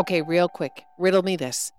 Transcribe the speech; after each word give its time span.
Okay, 0.00 0.22
real 0.22 0.48
quick, 0.48 0.84
riddle 0.98 1.22
me 1.22 1.36
this. 1.36 1.72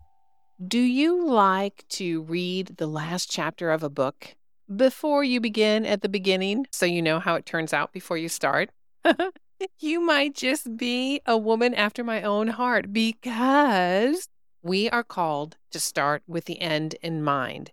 Do 0.64 0.77
you 0.77 1.25
like 1.25 1.83
to 1.90 2.22
read 2.22 2.77
the 2.77 2.86
last 2.86 3.32
chapter 3.32 3.72
of 3.72 3.82
a 3.82 3.90
book 3.90 4.36
before 4.75 5.24
you 5.24 5.42
begin 5.42 5.88
at 5.88 6.04
the 6.04 6.08
beginning 6.08 6.68
so 6.72 6.86
you 6.86 7.02
know 7.02 7.20
how 7.20 7.34
it 7.34 7.47
turns 7.47 7.74
out 7.74 7.92
before 7.92 8.18
you 8.18 8.29
start? 8.29 8.70
you 9.79 10.02
might 10.02 10.36
just 10.36 10.77
be 10.77 11.20
a 11.25 11.36
woman 11.36 11.73
after 11.73 12.04
my 12.04 12.21
own 12.21 12.49
heart 12.49 12.93
because 12.93 14.27
we 14.61 14.88
are 14.91 15.03
called 15.03 15.57
to 15.71 15.79
start 15.79 16.21
with 16.27 16.45
the 16.45 16.61
end 16.61 16.93
in 17.01 17.23
mind. 17.23 17.71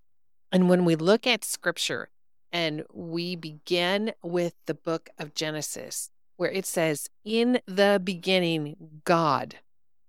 And 0.50 0.70
when 0.70 0.86
we 0.86 0.96
look 0.96 1.26
at 1.26 1.44
scripture 1.44 2.08
and 2.50 2.84
we 2.90 3.36
begin 3.36 4.14
with 4.22 4.54
the 4.64 4.72
book 4.72 5.10
of 5.18 5.34
Genesis, 5.34 6.08
where 6.38 6.50
it 6.50 6.64
says, 6.64 7.10
In 7.22 7.60
the 7.66 8.00
beginning, 8.02 9.02
God. 9.04 9.56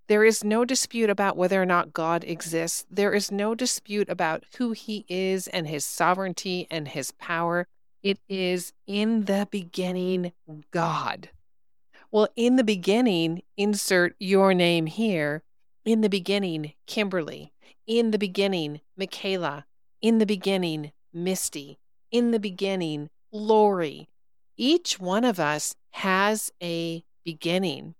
There 0.09 0.26
is 0.26 0.44
no 0.44 0.66
dispute 0.66 1.12
about 1.12 1.38
whether 1.38 1.62
or 1.62 1.68
not 1.68 1.94
God 1.94 2.23
exists. 2.23 2.84
There 2.90 3.13
is 3.13 3.31
no 3.31 3.54
dispute 3.54 4.09
about 4.09 4.44
who 4.58 4.72
he 4.72 5.05
is 5.08 5.48
and 5.48 5.67
his 5.67 5.86
sovereignty 5.86 6.66
and 6.72 6.88
his 6.88 7.12
power. 7.12 7.67
It 8.02 8.17
is 8.27 8.73
in 8.88 9.26
the 9.26 9.48
beginning, 9.52 10.31
God. 10.72 11.30
Well, 12.12 12.27
in 12.36 12.55
the 12.55 12.64
beginning, 12.64 13.44
insert 13.55 14.16
your 14.20 14.55
name 14.55 14.88
here. 14.88 15.44
In 15.86 16.02
the 16.02 16.09
beginning, 16.09 16.73
Kimberly. 16.88 17.53
In 17.86 18.09
the 18.09 18.17
beginning, 18.17 18.81
Michaela. 18.98 19.67
In 20.02 20.17
the 20.17 20.26
beginning, 20.26 20.91
Misty. 21.14 21.78
In 22.09 22.31
the 22.31 22.39
beginning, 22.39 23.12
Lori. 23.31 24.09
Each 24.58 25.00
one 25.00 25.23
of 25.23 25.39
us 25.39 25.76
has 25.91 26.52
a 26.64 27.03
beginning. 27.23 27.94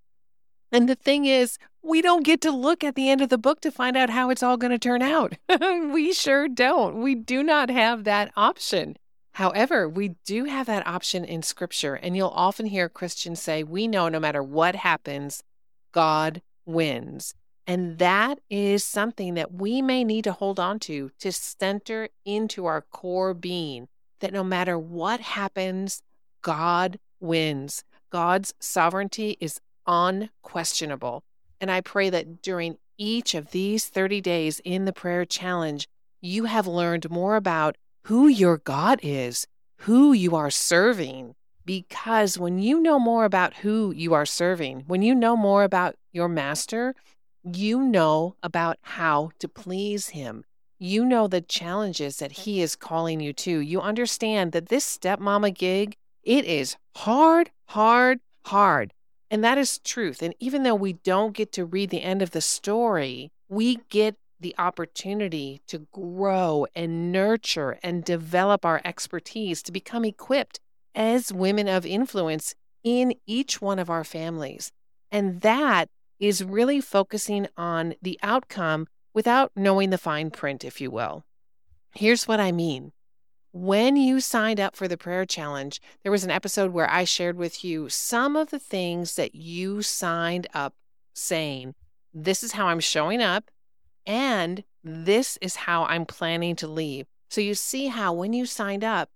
And 0.72 0.88
the 0.88 0.96
thing 0.96 1.25
is, 1.25 1.58
we 1.81 2.02
don't 2.02 2.25
get 2.25 2.42
to 2.42 2.52
look 2.52 2.84
at 2.84 2.95
the 2.95 3.09
end 3.09 3.22
of 3.22 3.30
the 3.30 3.38
book 3.38 3.62
to 3.62 3.72
find 3.72 3.95
out 3.95 4.09
how 4.09 4.30
it's 4.30 4.44
all 4.44 4.58
going 4.58 4.72
to 4.72 4.80
turn 4.80 5.02
out. 5.02 5.34
we 5.92 6.14
sure 6.14 6.48
don't. 6.48 7.02
We 7.02 7.16
do 7.16 7.42
not 7.42 7.70
have 7.70 8.03
that 8.03 8.31
option. 8.36 8.97
However, 9.34 9.88
we 9.88 10.16
do 10.25 10.45
have 10.45 10.67
that 10.67 10.86
option 10.86 11.23
in 11.23 11.42
scripture. 11.42 11.95
And 11.95 12.16
you'll 12.16 12.30
often 12.30 12.66
hear 12.66 12.90
Christians 12.90 13.42
say, 13.42 13.64
We 13.64 13.88
know 13.88 14.09
no 14.09 14.20
matter 14.20 14.44
what 14.44 14.75
happens, 14.75 15.44
God 15.92 16.42
wins. 16.66 17.34
And 17.66 18.00
that 18.00 18.40
is 18.50 18.84
something 18.84 19.36
that 19.36 19.53
we 19.53 19.81
may 19.81 20.03
need 20.03 20.23
to 20.23 20.31
hold 20.31 20.59
on 20.59 20.80
to 20.80 21.12
to 21.20 21.31
center 21.31 22.09
into 22.25 22.66
our 22.66 22.81
core 22.81 23.34
being 23.34 23.88
that 24.20 24.34
no 24.34 24.44
matter 24.44 24.78
what 24.78 25.20
happens, 25.20 26.02
God 26.42 27.00
wins. 27.20 27.84
God's 28.12 28.53
sovereignty 28.59 29.38
is 29.40 29.59
unquestionable. 29.90 31.23
And 31.59 31.72
I 31.72 31.82
pray 31.82 32.09
that 32.12 32.42
during 32.42 32.78
each 32.98 33.34
of 33.34 33.52
these 33.52 33.88
30 33.88 34.22
days 34.22 34.62
in 34.64 34.86
the 34.86 34.94
prayer 34.94 35.26
challenge, 35.26 35.90
you 36.22 36.46
have 36.46 36.68
learned 36.68 37.09
more 37.09 37.36
about 37.36 37.76
who 38.04 38.28
your 38.28 38.58
God 38.58 39.00
is, 39.02 39.48
who 39.78 40.14
you 40.14 40.36
are 40.36 40.52
serving. 40.52 41.36
Because 41.66 42.38
when 42.38 42.59
you 42.59 42.80
know 42.80 43.00
more 43.00 43.26
about 43.26 43.56
who 43.56 43.92
you 43.92 44.14
are 44.14 44.26
serving, 44.26 44.84
when 44.88 45.02
you 45.02 45.16
know 45.16 45.36
more 45.36 45.64
about 45.64 45.96
your 46.12 46.30
master, 46.30 46.96
you 47.44 47.81
know 47.81 48.36
about 48.44 48.78
how 48.81 49.31
to 49.40 49.48
please 49.48 50.09
him. 50.09 50.44
You 50.78 51.06
know 51.06 51.28
the 51.28 51.42
challenges 51.42 52.18
that 52.18 52.31
he 52.31 52.62
is 52.62 52.76
calling 52.76 53.20
you 53.20 53.34
to. 53.34 53.59
You 53.59 53.81
understand 53.81 54.52
that 54.52 54.70
this 54.70 54.98
stepmama 54.98 55.53
gig, 55.53 55.96
it 56.24 56.46
is 56.46 56.78
hard, 56.96 57.52
hard, 57.68 58.20
hard. 58.46 58.94
And 59.31 59.44
that 59.44 59.58
is 59.58 59.80
truth. 59.80 60.22
And 60.22 60.33
even 60.39 60.63
though 60.63 60.75
we 60.75 60.94
don't 60.94 61.33
get 61.33 61.52
to 61.53 61.66
read 61.66 61.89
the 61.89 62.02
end 62.02 62.22
of 62.22 62.31
the 62.31 62.41
story, 62.41 63.31
we 63.47 63.80
get 63.89 64.16
the 64.39 64.55
opportunity 64.58 65.62
to 65.67 65.88
grow 65.91 66.66
and 66.75 67.12
nurture 67.12 67.78
and 67.84 68.03
develop 68.03 68.66
our 68.66 68.81
expertise 68.85 69.62
to 69.63 69.72
become 69.72 70.06
equipped 70.06 70.59
as 70.95 71.34
women 71.34 71.68
of 71.68 71.85
influence 71.85 72.56
in 72.84 73.13
each 73.28 73.62
one 73.62 73.79
of 73.79 73.89
our 73.89 74.03
families. 74.03 74.72
And 75.12 75.41
that 75.41 75.89
is 76.19 76.44
really 76.44 76.81
focusing 76.81 77.47
on 77.57 77.95
the 78.01 78.19
outcome 78.23 78.88
without 79.13 79.51
knowing 79.56 79.89
the 79.89 79.97
fine 79.97 80.31
print, 80.31 80.63
if 80.63 80.79
you 80.79 80.89
will. 80.91 81.23
Here's 81.94 82.28
what 82.28 82.39
I 82.39 82.51
mean 82.51 82.91
when 83.52 83.96
you 83.96 84.20
signed 84.20 84.60
up 84.60 84.76
for 84.76 84.88
the 84.88 84.98
prayer 84.98 85.26
challenge, 85.26 85.82
there 86.04 86.12
was 86.12 86.24
an 86.24 86.32
episode 86.32 86.72
where 86.72 86.90
I 86.90 87.04
shared 87.04 87.36
with 87.36 87.64
you 87.64 87.90
some 87.90 88.36
of 88.36 88.52
the 88.52 88.60
things 88.60 89.16
that 89.16 89.34
you 89.34 89.82
signed 89.82 90.48
up 90.54 90.76
saying, 91.14 91.74
This 92.14 92.44
is 92.44 92.54
how 92.54 92.68
I'm 92.68 92.80
showing 92.80 93.22
up, 93.22 93.50
and 94.06 94.64
this 94.84 95.38
is 95.42 95.56
how 95.56 95.86
I'm 95.86 96.06
planning 96.06 96.56
to 96.58 96.68
leave. 96.68 97.08
So 97.30 97.42
you 97.42 97.56
see 97.56 97.88
how 97.88 98.14
when 98.14 98.34
you 98.34 98.46
signed 98.46 98.84
up, 98.84 99.10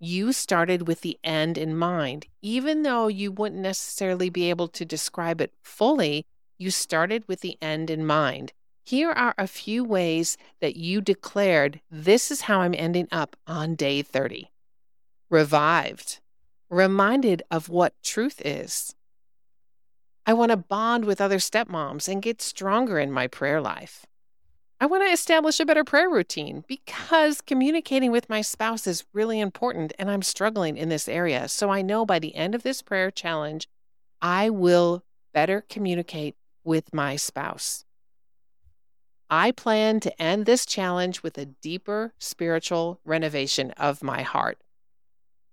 you 0.00 0.32
started 0.32 0.86
with 0.86 1.00
the 1.00 1.18
end 1.24 1.56
in 1.56 1.76
mind. 1.76 2.26
Even 2.42 2.82
though 2.82 3.08
you 3.08 3.32
wouldn't 3.32 3.62
necessarily 3.62 4.28
be 4.28 4.50
able 4.50 4.68
to 4.68 4.84
describe 4.84 5.40
it 5.40 5.52
fully, 5.62 6.26
you 6.58 6.70
started 6.70 7.24
with 7.26 7.40
the 7.40 7.56
end 7.62 7.90
in 7.90 8.04
mind. 8.04 8.52
Here 8.86 9.10
are 9.12 9.34
a 9.38 9.46
few 9.46 9.82
ways 9.82 10.36
that 10.60 10.76
you 10.76 11.00
declared 11.00 11.80
this 11.90 12.30
is 12.30 12.42
how 12.42 12.60
I'm 12.60 12.74
ending 12.74 13.08
up 13.10 13.34
on 13.46 13.76
day 13.76 14.02
30. 14.02 14.50
Revived, 15.30 16.20
reminded 16.68 17.42
of 17.50 17.70
what 17.70 17.94
truth 18.02 18.42
is. 18.44 18.94
I 20.26 20.34
want 20.34 20.50
to 20.50 20.58
bond 20.58 21.06
with 21.06 21.22
other 21.22 21.38
stepmoms 21.38 22.08
and 22.08 22.20
get 22.20 22.42
stronger 22.42 22.98
in 22.98 23.10
my 23.10 23.26
prayer 23.26 23.58
life. 23.58 24.04
I 24.78 24.84
want 24.84 25.02
to 25.02 25.12
establish 25.12 25.60
a 25.60 25.64
better 25.64 25.84
prayer 25.84 26.10
routine 26.10 26.62
because 26.68 27.40
communicating 27.40 28.10
with 28.10 28.28
my 28.28 28.42
spouse 28.42 28.86
is 28.86 29.04
really 29.14 29.40
important 29.40 29.94
and 29.98 30.10
I'm 30.10 30.20
struggling 30.20 30.76
in 30.76 30.90
this 30.90 31.08
area. 31.08 31.48
So 31.48 31.70
I 31.70 31.80
know 31.80 32.04
by 32.04 32.18
the 32.18 32.34
end 32.34 32.54
of 32.54 32.64
this 32.64 32.82
prayer 32.82 33.10
challenge, 33.10 33.66
I 34.20 34.50
will 34.50 35.04
better 35.32 35.64
communicate 35.70 36.36
with 36.64 36.92
my 36.92 37.16
spouse. 37.16 37.83
I 39.36 39.50
plan 39.50 39.98
to 39.98 40.22
end 40.22 40.46
this 40.46 40.64
challenge 40.64 41.24
with 41.24 41.36
a 41.38 41.46
deeper 41.46 42.14
spiritual 42.20 43.00
renovation 43.04 43.72
of 43.72 44.00
my 44.00 44.22
heart. 44.22 44.58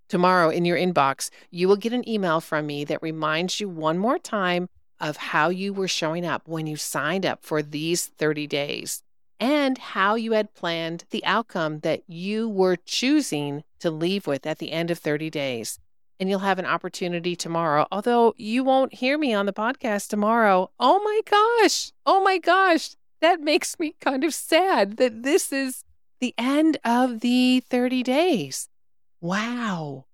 Tomorrow 0.08 0.52
in 0.52 0.66
your 0.66 0.78
inbox, 0.78 1.32
you 1.50 1.68
will 1.68 1.78
get 1.78 1.92
an 1.92 2.08
email 2.08 2.42
from 2.42 2.68
me 2.68 2.86
that 2.86 3.02
reminds 3.02 3.60
you 3.60 3.68
one 3.68 3.98
more 3.98 4.20
time 4.20 4.70
of 5.00 5.18
how 5.18 5.50
you 5.50 5.74
were 5.74 5.88
showing 5.88 6.28
up 6.28 6.48
when 6.48 6.68
you 6.68 6.76
signed 6.76 7.26
up 7.26 7.44
for 7.44 7.64
these 7.64 8.06
30 8.06 8.46
days 8.46 9.02
and 9.40 9.80
how 9.80 10.14
you 10.14 10.34
had 10.34 10.54
planned 10.54 11.06
the 11.10 11.26
outcome 11.26 11.80
that 11.80 12.04
you 12.08 12.48
were 12.48 12.78
choosing 12.86 13.64
to 13.80 13.90
leave 13.90 14.28
with 14.28 14.46
at 14.46 14.60
the 14.60 14.72
end 14.72 14.92
of 14.92 15.00
30 15.00 15.32
days. 15.32 15.80
And 16.20 16.30
you'll 16.30 16.40
have 16.40 16.60
an 16.60 16.68
opportunity 16.68 17.36
tomorrow, 17.36 17.88
although 17.92 18.36
you 18.38 18.64
won't 18.64 18.94
hear 18.94 19.18
me 19.18 19.34
on 19.34 19.48
the 19.48 19.54
podcast 19.54 20.10
tomorrow. 20.10 20.70
Oh 20.80 21.02
my 21.04 21.22
gosh. 21.26 21.94
Oh 22.06 22.24
my 22.24 22.38
gosh 22.38 22.96
that 23.22 23.40
makes 23.40 23.80
me 23.80 23.96
kind 24.02 24.24
of 24.24 24.34
sad 24.34 24.98
that 24.98 25.24
this 25.24 25.52
is 25.52 25.84
the 26.20 26.34
end 26.38 26.78
of 26.84 27.22
the 27.22 27.62
30 27.62 28.04
days. 28.04 28.68
Wow. 29.20 30.06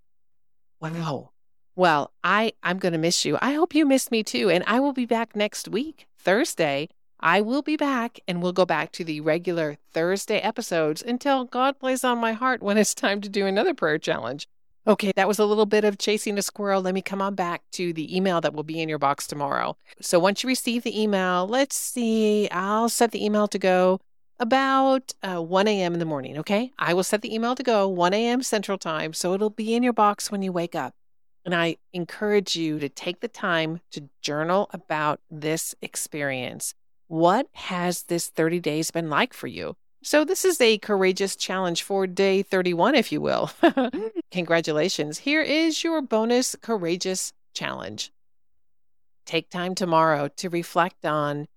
Wow. 0.79 1.31
Well, 1.75 2.12
I 2.23 2.53
I'm 2.63 2.79
going 2.79 2.94
to 2.94 3.00
miss 3.00 3.25
you. 3.25 3.38
I 3.41 3.53
hope 3.53 3.75
you 3.75 3.85
miss 3.85 4.12
me 4.12 4.23
too 4.23 4.50
and 4.50 4.63
I 4.68 4.79
will 4.79 4.94
be 4.94 5.06
back 5.06 5.35
next 5.35 5.68
week, 5.68 6.07
Thursday. 6.18 6.90
I 7.19 7.41
will 7.41 7.62
be 7.62 7.78
back 7.78 8.19
and 8.28 8.41
we'll 8.41 8.53
go 8.53 8.66
back 8.66 8.91
to 8.94 9.03
the 9.03 9.22
regular 9.22 9.78
Thursday 9.91 10.38
episodes 10.39 11.01
until 11.01 11.45
God 11.45 11.79
plays 11.79 12.03
on 12.03 12.19
my 12.19 12.34
heart 12.34 12.62
when 12.62 12.78
it's 12.78 12.94
time 12.94 13.22
to 13.22 13.29
do 13.29 13.45
another 13.45 13.74
prayer 13.74 13.97
challenge. 13.97 14.47
Okay, 14.88 15.12
that 15.18 15.28
was 15.28 15.38
a 15.38 15.46
little 15.46 15.66
bit 15.66 15.84
of 15.84 15.98
chasing 15.98 16.38
a 16.38 16.42
squirrel. 16.42 16.81
Let 16.81 16.94
me 16.94 17.02
come 17.02 17.22
on 17.22 17.36
back 17.36 17.62
to 17.74 17.92
the 17.92 18.16
email 18.16 18.39
that 18.39 18.54
will 18.54 18.63
be 18.63 18.81
in 18.81 18.88
your 18.88 18.98
box 18.98 19.28
tomorrow. 19.28 19.75
So 20.00 20.18
once 20.18 20.44
you 20.44 20.48
receive 20.48 20.84
the 20.84 20.98
email, 20.98 21.45
let's 21.45 21.75
see, 21.75 22.50
I'll 22.51 22.88
set 22.88 23.12
the 23.12 23.24
email 23.24 23.50
to 23.50 23.60
go 23.60 24.00
about 24.39 25.13
uh, 25.22 25.42
1 25.42 25.68
a.m. 25.68 25.92
in 25.92 26.00
the 26.00 26.06
morning. 26.06 26.38
Okay, 26.38 26.72
I 26.80 26.94
will 26.94 27.04
set 27.04 27.22
the 27.22 27.36
email 27.36 27.54
to 27.56 27.63
go 27.63 27.86
1 27.89 28.13
a.m. 28.13 28.42
Central 28.42 28.78
Time. 28.78 29.12
So 29.12 29.34
it'll 29.34 29.50
be 29.50 29.75
in 29.75 29.84
your 29.84 29.92
box 29.92 30.31
when 30.31 30.42
you 30.42 30.54
wake 30.54 30.75
up. 30.75 30.94
And 31.44 31.54
I 31.54 31.78
encourage 31.92 32.56
you 32.56 32.80
to 32.80 32.88
take 32.88 33.19
the 33.19 33.28
time 33.28 33.81
to 33.92 34.07
journal 34.22 34.69
about 34.72 35.19
this 35.30 35.75
experience. 35.81 36.75
What 37.07 37.48
has 37.54 38.04
this 38.04 38.28
30 38.30 38.62
days 38.62 38.92
been 38.92 39.10
like 39.10 39.34
for 39.34 39.48
you? 39.48 39.75
So, 40.04 40.24
this 40.24 40.46
is 40.46 40.62
a 40.62 40.78
courageous 40.78 41.36
challenge 41.36 41.84
for 41.84 42.08
day 42.08 42.44
31, 42.44 42.96
if 42.96 43.12
you 43.12 43.20
will. 43.20 43.52
Mm. 43.62 44.12
Congratulations. 44.32 45.20
Here 45.20 45.42
is 45.42 45.84
your 45.84 46.02
bonus 46.02 46.56
courageous 46.62 47.34
challenge. 47.54 48.12
Take 49.26 49.50
time 49.50 49.76
tomorrow 49.76 50.30
to 50.38 50.50
reflect 50.50 51.06
on 51.06 51.48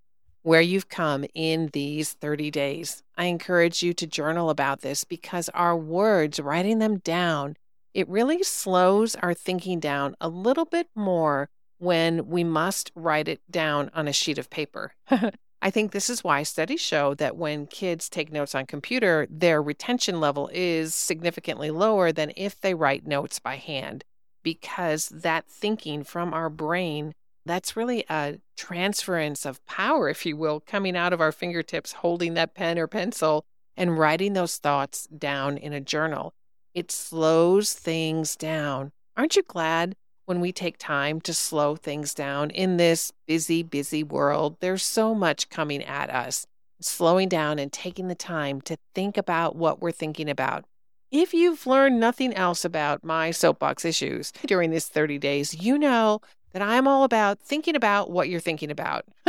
where 0.42 0.60
you've 0.60 0.88
come 0.88 1.24
in 1.34 1.68
these 1.72 2.14
30 2.14 2.50
days. 2.50 3.02
I 3.16 3.26
encourage 3.26 3.82
you 3.82 3.92
to 3.94 4.06
journal 4.06 4.50
about 4.50 4.80
this 4.80 5.04
because 5.04 5.48
our 5.50 5.76
words, 5.76 6.40
writing 6.40 6.78
them 6.78 6.98
down, 6.98 7.56
it 7.92 8.08
really 8.08 8.42
slows 8.42 9.14
our 9.16 9.34
thinking 9.34 9.80
down 9.80 10.16
a 10.20 10.28
little 10.28 10.64
bit 10.64 10.88
more 10.94 11.50
when 11.78 12.26
we 12.28 12.44
must 12.44 12.90
write 12.94 13.28
it 13.28 13.40
down 13.50 13.90
on 13.94 14.08
a 14.08 14.12
sheet 14.12 14.38
of 14.38 14.50
paper. 14.50 14.92
I 15.62 15.70
think 15.70 15.92
this 15.92 16.08
is 16.08 16.24
why 16.24 16.42
studies 16.42 16.80
show 16.80 17.14
that 17.14 17.36
when 17.36 17.66
kids 17.66 18.08
take 18.08 18.32
notes 18.32 18.54
on 18.54 18.64
computer, 18.66 19.26
their 19.30 19.62
retention 19.62 20.18
level 20.18 20.48
is 20.52 20.94
significantly 20.94 21.70
lower 21.70 22.12
than 22.12 22.32
if 22.36 22.60
they 22.60 22.74
write 22.74 23.06
notes 23.06 23.38
by 23.38 23.56
hand 23.56 24.04
because 24.42 25.08
that 25.08 25.46
thinking 25.46 26.02
from 26.02 26.32
our 26.32 26.48
brain 26.48 27.12
that's 27.46 27.76
really 27.76 28.04
a 28.08 28.38
transference 28.56 29.46
of 29.46 29.64
power 29.66 30.08
if 30.08 30.26
you 30.26 30.36
will 30.36 30.60
coming 30.60 30.96
out 30.96 31.12
of 31.12 31.20
our 31.20 31.32
fingertips 31.32 31.92
holding 31.94 32.34
that 32.34 32.54
pen 32.54 32.78
or 32.78 32.86
pencil 32.86 33.44
and 33.76 33.98
writing 33.98 34.34
those 34.34 34.56
thoughts 34.58 35.06
down 35.06 35.56
in 35.56 35.72
a 35.72 35.80
journal. 35.80 36.34
It 36.74 36.92
slows 36.92 37.72
things 37.72 38.36
down. 38.36 38.92
Aren't 39.16 39.36
you 39.36 39.42
glad 39.42 39.96
when 40.30 40.38
we 40.38 40.52
take 40.52 40.78
time 40.78 41.20
to 41.20 41.34
slow 41.34 41.74
things 41.74 42.14
down 42.14 42.50
in 42.50 42.76
this 42.76 43.12
busy, 43.26 43.64
busy 43.64 44.04
world. 44.04 44.56
There's 44.60 44.84
so 44.84 45.12
much 45.12 45.50
coming 45.50 45.82
at 45.82 46.08
us. 46.08 46.46
Slowing 46.80 47.28
down 47.28 47.58
and 47.58 47.72
taking 47.72 48.06
the 48.06 48.14
time 48.14 48.60
to 48.60 48.78
think 48.94 49.16
about 49.16 49.56
what 49.56 49.82
we're 49.82 49.90
thinking 49.90 50.30
about. 50.30 50.66
If 51.10 51.34
you've 51.34 51.66
learned 51.66 51.98
nothing 51.98 52.32
else 52.32 52.64
about 52.64 53.02
my 53.02 53.32
soapbox 53.32 53.84
issues 53.84 54.30
during 54.46 54.70
this 54.70 54.86
30 54.86 55.18
days, 55.18 55.52
you 55.52 55.76
know 55.76 56.20
that 56.52 56.62
I'm 56.62 56.86
all 56.86 57.02
about 57.02 57.40
thinking 57.40 57.74
about 57.74 58.08
what 58.08 58.28
you're 58.28 58.38
thinking 58.38 58.70
about. 58.70 59.06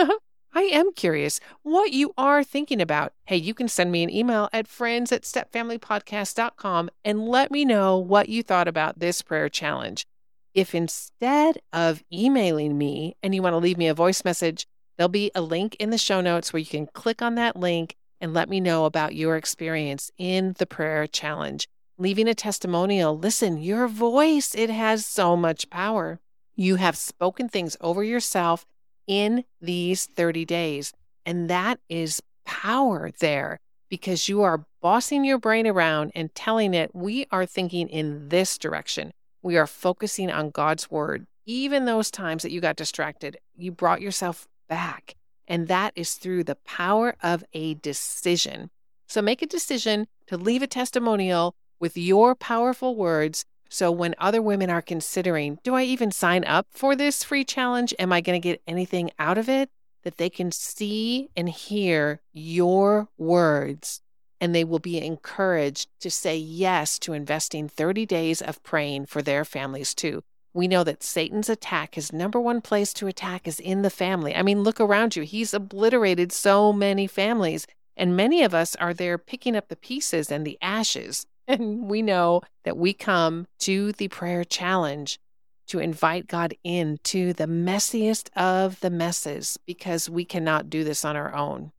I 0.53 0.61
am 0.61 0.93
curious 0.93 1.39
what 1.63 1.93
you 1.93 2.13
are 2.15 2.43
thinking 2.43 2.79
about. 2.79 3.13
Hey, 3.25 3.37
you 3.37 3.55
can 3.55 3.67
send 3.67 3.91
me 3.91 4.03
an 4.03 4.11
email 4.11 4.49
at 4.53 4.67
friends 4.67 5.11
at 5.11 5.23
stepfamilypodcast.com 5.23 6.91
and 7.03 7.27
let 7.27 7.49
me 7.49 7.65
know 7.65 7.97
what 7.97 8.29
you 8.29 8.43
thought 8.43 8.67
about 8.67 8.99
this 8.99 9.23
prayer 9.23 9.49
challenge. 9.49 10.05
If 10.53 10.75
instead 10.75 11.61
of 11.71 12.03
emailing 12.11 12.77
me 12.77 13.15
and 13.23 13.33
you 13.33 13.41
want 13.41 13.53
to 13.53 13.57
leave 13.57 13.77
me 13.77 13.87
a 13.87 13.93
voice 13.93 14.25
message, 14.25 14.67
there'll 14.97 15.09
be 15.09 15.31
a 15.33 15.41
link 15.41 15.75
in 15.75 15.89
the 15.89 15.97
show 15.97 16.19
notes 16.19 16.51
where 16.51 16.59
you 16.59 16.65
can 16.65 16.87
click 16.87 17.21
on 17.21 17.35
that 17.35 17.55
link 17.55 17.95
and 18.19 18.33
let 18.33 18.49
me 18.49 18.59
know 18.59 18.85
about 18.85 19.15
your 19.15 19.37
experience 19.37 20.11
in 20.17 20.53
the 20.59 20.65
prayer 20.65 21.07
challenge. 21.07 21.67
Leaving 21.97 22.27
a 22.27 22.35
testimonial, 22.35 23.17
listen, 23.17 23.57
your 23.57 23.87
voice, 23.87 24.53
it 24.53 24.69
has 24.69 25.05
so 25.05 25.37
much 25.37 25.69
power. 25.69 26.19
You 26.55 26.75
have 26.75 26.97
spoken 26.97 27.47
things 27.47 27.77
over 27.79 28.03
yourself 28.03 28.65
in 29.07 29.45
these 29.61 30.05
30 30.05 30.45
days, 30.45 30.93
and 31.25 31.49
that 31.49 31.79
is 31.89 32.21
power 32.45 33.11
there 33.19 33.59
because 33.89 34.29
you 34.29 34.41
are 34.41 34.65
bossing 34.81 35.23
your 35.23 35.37
brain 35.37 35.67
around 35.67 36.11
and 36.15 36.33
telling 36.33 36.73
it, 36.73 36.95
we 36.95 37.27
are 37.31 37.45
thinking 37.45 37.87
in 37.89 38.29
this 38.29 38.57
direction. 38.57 39.13
We 39.41 39.57
are 39.57 39.67
focusing 39.67 40.29
on 40.29 40.51
God's 40.51 40.91
word. 40.91 41.25
Even 41.45 41.85
those 41.85 42.11
times 42.11 42.43
that 42.43 42.51
you 42.51 42.61
got 42.61 42.75
distracted, 42.75 43.37
you 43.55 43.71
brought 43.71 44.01
yourself 44.01 44.47
back. 44.69 45.15
And 45.47 45.67
that 45.67 45.93
is 45.95 46.13
through 46.13 46.43
the 46.43 46.55
power 46.55 47.15
of 47.23 47.43
a 47.53 47.73
decision. 47.75 48.69
So 49.07 49.21
make 49.21 49.41
a 49.41 49.47
decision 49.47 50.07
to 50.27 50.37
leave 50.37 50.61
a 50.61 50.67
testimonial 50.67 51.55
with 51.79 51.97
your 51.97 52.35
powerful 52.35 52.95
words. 52.95 53.43
So 53.69 53.91
when 53.91 54.15
other 54.17 54.41
women 54.41 54.69
are 54.69 54.81
considering, 54.81 55.57
do 55.63 55.73
I 55.73 55.83
even 55.83 56.11
sign 56.11 56.45
up 56.45 56.67
for 56.69 56.95
this 56.95 57.23
free 57.23 57.43
challenge? 57.43 57.93
Am 57.97 58.13
I 58.13 58.21
going 58.21 58.39
to 58.39 58.47
get 58.47 58.61
anything 58.67 59.11
out 59.17 59.37
of 59.37 59.49
it? 59.49 59.69
That 60.03 60.17
they 60.17 60.29
can 60.29 60.51
see 60.51 61.29
and 61.35 61.49
hear 61.49 62.21
your 62.31 63.09
words 63.17 64.01
and 64.41 64.55
they 64.55 64.63
will 64.63 64.79
be 64.79 64.97
encouraged 64.97 65.87
to 65.99 66.09
say 66.09 66.35
yes 66.35 66.97
to 66.97 67.13
investing 67.13 67.69
30 67.69 68.07
days 68.07 68.41
of 68.41 68.61
praying 68.63 69.05
for 69.05 69.21
their 69.21 69.45
families 69.45 69.93
too. 69.93 70.23
We 70.53 70.67
know 70.67 70.83
that 70.83 71.03
Satan's 71.03 71.47
attack, 71.47 71.95
his 71.95 72.11
number 72.11 72.41
one 72.41 72.59
place 72.59 72.91
to 72.95 73.07
attack 73.07 73.47
is 73.47 73.59
in 73.59 73.83
the 73.83 73.89
family. 73.91 74.35
I 74.35 74.41
mean, 74.41 74.63
look 74.63 74.81
around 74.81 75.15
you. 75.15 75.23
He's 75.23 75.53
obliterated 75.53 76.31
so 76.31 76.73
many 76.73 77.07
families, 77.07 77.67
and 77.95 78.17
many 78.17 78.43
of 78.43 78.53
us 78.53 78.75
are 78.75 78.93
there 78.93 79.17
picking 79.17 79.55
up 79.55 79.69
the 79.69 79.75
pieces 79.77 80.31
and 80.31 80.45
the 80.45 80.57
ashes. 80.61 81.25
And 81.47 81.89
we 81.89 82.01
know 82.01 82.43
that 82.63 82.77
we 82.77 82.93
come 82.93 83.47
to 83.59 83.91
the 83.93 84.07
prayer 84.07 84.45
challenge 84.45 85.19
to 85.67 85.79
invite 85.79 86.27
God 86.27 86.53
into 86.63 87.33
the 87.33 87.47
messiest 87.47 88.29
of 88.37 88.79
the 88.79 88.91
messes 88.91 89.57
because 89.65 90.09
we 90.09 90.23
cannot 90.23 90.69
do 90.69 90.83
this 90.83 91.03
on 91.03 91.17
our 91.17 91.33
own. 91.35 91.71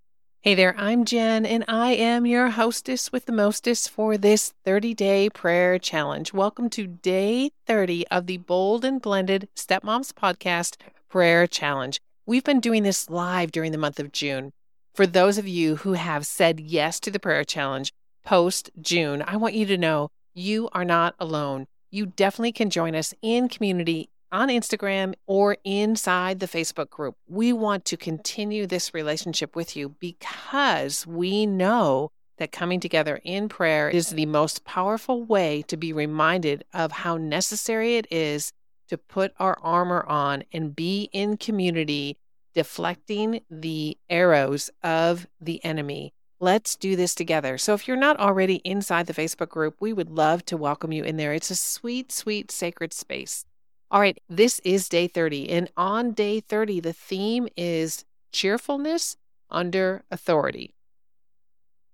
Hey 0.44 0.56
there, 0.56 0.74
I'm 0.76 1.04
Jen, 1.04 1.46
and 1.46 1.64
I 1.68 1.92
am 1.92 2.26
your 2.26 2.50
hostess 2.50 3.12
with 3.12 3.26
the 3.26 3.32
mostest 3.32 3.88
for 3.88 4.18
this 4.18 4.52
30 4.64 4.92
day 4.92 5.30
prayer 5.30 5.78
challenge. 5.78 6.32
Welcome 6.32 6.68
to 6.70 6.88
day 6.88 7.52
30 7.68 8.08
of 8.08 8.26
the 8.26 8.38
Bold 8.38 8.84
and 8.84 9.00
Blended 9.00 9.48
Stepmoms 9.54 10.12
Podcast 10.12 10.78
Prayer 11.08 11.46
Challenge. 11.46 12.00
We've 12.26 12.42
been 12.42 12.58
doing 12.58 12.82
this 12.82 13.08
live 13.08 13.52
during 13.52 13.70
the 13.70 13.78
month 13.78 14.00
of 14.00 14.10
June. 14.10 14.50
For 14.96 15.06
those 15.06 15.38
of 15.38 15.46
you 15.46 15.76
who 15.76 15.92
have 15.92 16.26
said 16.26 16.58
yes 16.58 16.98
to 16.98 17.12
the 17.12 17.20
prayer 17.20 17.44
challenge 17.44 17.92
post 18.24 18.68
June, 18.80 19.22
I 19.24 19.36
want 19.36 19.54
you 19.54 19.64
to 19.66 19.78
know 19.78 20.08
you 20.34 20.68
are 20.72 20.84
not 20.84 21.14
alone. 21.20 21.68
You 21.92 22.06
definitely 22.06 22.50
can 22.50 22.68
join 22.68 22.96
us 22.96 23.14
in 23.22 23.48
community 23.48 24.10
on 24.32 24.49
Instagram 24.49 25.14
or 25.26 25.58
inside 25.62 26.40
the 26.40 26.49
Facebook 26.49 26.90
group. 26.90 27.17
We 27.29 27.52
want 27.52 27.84
to 27.84 27.96
continue 27.96 28.67
this 28.67 28.94
relationship 28.94 29.55
with 29.55 29.76
you 29.76 29.90
because 30.00 31.06
we 31.06 31.46
know 31.46 32.11
that 32.38 32.50
coming 32.50 32.81
together 32.81 33.20
in 33.23 33.49
prayer 33.49 33.88
is 33.90 34.11
the 34.11 34.26
most 34.26 34.64
powerful 34.64 35.23
way 35.23 35.62
to 35.69 35.76
be 35.76 35.93
reminded 35.93 36.64
of 36.73 36.90
how 36.90 37.17
necessary 37.19 37.96
it 37.96 38.06
is 38.11 38.52
to 38.88 38.99
put 38.99 39.32
our 39.38 39.58
armor 39.62 40.05
on 40.08 40.44
and 40.52 40.75
be 40.75 41.08
in 41.12 41.37
community, 41.37 42.19
deflecting 42.55 43.43
the 43.50 43.96
arrows 44.11 44.70
of 44.82 45.26
the 45.40 45.64
enemy. 45.64 46.12
Let's 46.40 46.75
do 46.75 46.96
this 46.96 47.14
together. 47.14 47.56
So, 47.56 47.75
if 47.75 47.87
you're 47.87 47.96
not 47.96 48.19
already 48.19 48.56
inside 48.56 49.06
the 49.06 49.14
Facebook 49.14 49.49
group, 49.49 49.76
we 49.79 49.93
would 49.93 50.11
love 50.11 50.44
to 50.46 50.56
welcome 50.56 50.90
you 50.90 51.05
in 51.05 51.17
there. 51.17 51.32
It's 51.32 51.50
a 51.50 51.56
sweet, 51.56 52.11
sweet, 52.11 52.50
sacred 52.50 52.93
space. 52.93 53.44
All 53.92 54.00
right, 54.00 54.18
this 54.26 54.58
is 54.64 54.88
day 54.88 55.06
30. 55.06 55.50
And 55.50 55.70
on 55.76 56.12
day 56.12 56.40
30, 56.40 56.80
the 56.80 56.94
theme 56.94 57.46
is 57.58 58.06
cheerfulness 58.32 59.18
under 59.50 60.02
authority. 60.10 60.74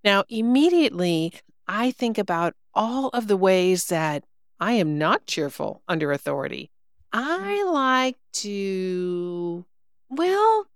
Now, 0.05 0.23
immediately, 0.29 1.33
I 1.67 1.91
think 1.91 2.17
about 2.17 2.55
all 2.73 3.09
of 3.09 3.27
the 3.27 3.37
ways 3.37 3.87
that 3.87 4.23
I 4.61 4.75
am 4.75 4.97
not 4.97 5.27
cheerful 5.27 5.83
under 5.89 6.13
authority. 6.13 6.71
I 7.13 7.65
mm. 7.67 7.73
like 7.73 8.17
to, 8.35 9.65
well, 10.09 10.67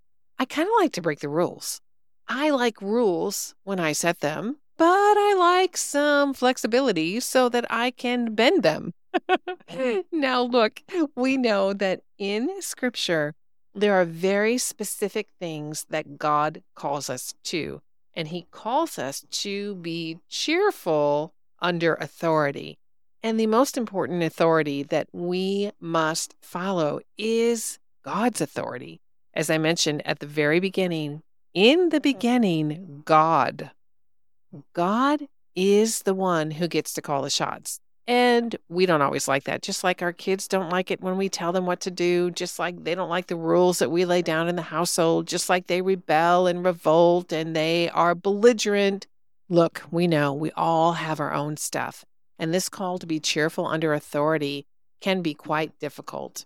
I 0.40 0.44
kind 0.44 0.68
of 0.68 0.74
like 0.80 0.92
to 0.94 1.02
break 1.02 1.20
the 1.20 1.28
rules. 1.28 1.80
I 2.26 2.50
like 2.50 2.82
rules 2.82 3.54
when 3.62 3.78
I 3.78 3.92
set 3.92 4.18
them, 4.20 4.56
but 4.76 4.86
I 4.86 5.36
like 5.38 5.76
some 5.76 6.34
flexibility 6.34 7.20
so 7.20 7.48
that 7.48 7.64
I 7.70 7.92
can 7.92 8.34
bend 8.34 8.64
them. 8.64 8.92
now, 10.12 10.42
look, 10.42 10.82
we 11.14 11.36
know 11.36 11.72
that 11.72 12.02
in 12.18 12.62
scripture, 12.62 13.34
there 13.74 13.94
are 13.94 14.04
very 14.04 14.58
specific 14.58 15.28
things 15.38 15.86
that 15.90 16.18
God 16.18 16.62
calls 16.74 17.08
us 17.08 17.34
to, 17.44 17.80
and 18.14 18.28
He 18.28 18.46
calls 18.50 18.98
us 18.98 19.24
to 19.30 19.76
be 19.76 20.18
cheerful 20.28 21.34
under 21.60 21.94
authority. 21.94 22.78
And 23.22 23.38
the 23.38 23.46
most 23.46 23.78
important 23.78 24.22
authority 24.22 24.82
that 24.82 25.08
we 25.12 25.70
must 25.80 26.34
follow 26.42 27.00
is 27.16 27.78
God's 28.04 28.40
authority. 28.40 29.00
As 29.32 29.48
I 29.48 29.58
mentioned 29.58 30.02
at 30.04 30.18
the 30.18 30.26
very 30.26 30.60
beginning, 30.60 31.22
in 31.54 31.90
the 31.90 32.00
beginning, 32.00 33.02
God. 33.04 33.70
God 34.74 35.28
is 35.54 36.02
the 36.02 36.14
one 36.14 36.52
who 36.52 36.68
gets 36.68 36.92
to 36.94 37.02
call 37.02 37.22
the 37.22 37.30
shots. 37.30 37.80
And 38.08 38.56
we 38.68 38.84
don't 38.84 39.02
always 39.02 39.28
like 39.28 39.44
that. 39.44 39.62
Just 39.62 39.84
like 39.84 40.02
our 40.02 40.12
kids 40.12 40.48
don't 40.48 40.70
like 40.70 40.90
it 40.90 41.00
when 41.00 41.16
we 41.16 41.28
tell 41.28 41.52
them 41.52 41.66
what 41.66 41.80
to 41.80 41.90
do, 41.90 42.30
just 42.32 42.58
like 42.58 42.82
they 42.82 42.94
don't 42.94 43.08
like 43.08 43.28
the 43.28 43.36
rules 43.36 43.78
that 43.78 43.90
we 43.90 44.04
lay 44.04 44.22
down 44.22 44.48
in 44.48 44.56
the 44.56 44.62
household, 44.62 45.28
just 45.28 45.48
like 45.48 45.68
they 45.68 45.82
rebel 45.82 46.46
and 46.46 46.64
revolt 46.64 47.32
and 47.32 47.54
they 47.54 47.88
are 47.90 48.14
belligerent. 48.14 49.06
Look, 49.48 49.82
we 49.90 50.06
know 50.06 50.32
we 50.32 50.50
all 50.52 50.94
have 50.94 51.20
our 51.20 51.32
own 51.32 51.56
stuff. 51.56 52.04
And 52.38 52.52
this 52.52 52.68
call 52.68 52.98
to 52.98 53.06
be 53.06 53.20
cheerful 53.20 53.66
under 53.66 53.92
authority 53.92 54.66
can 55.00 55.22
be 55.22 55.34
quite 55.34 55.78
difficult. 55.78 56.44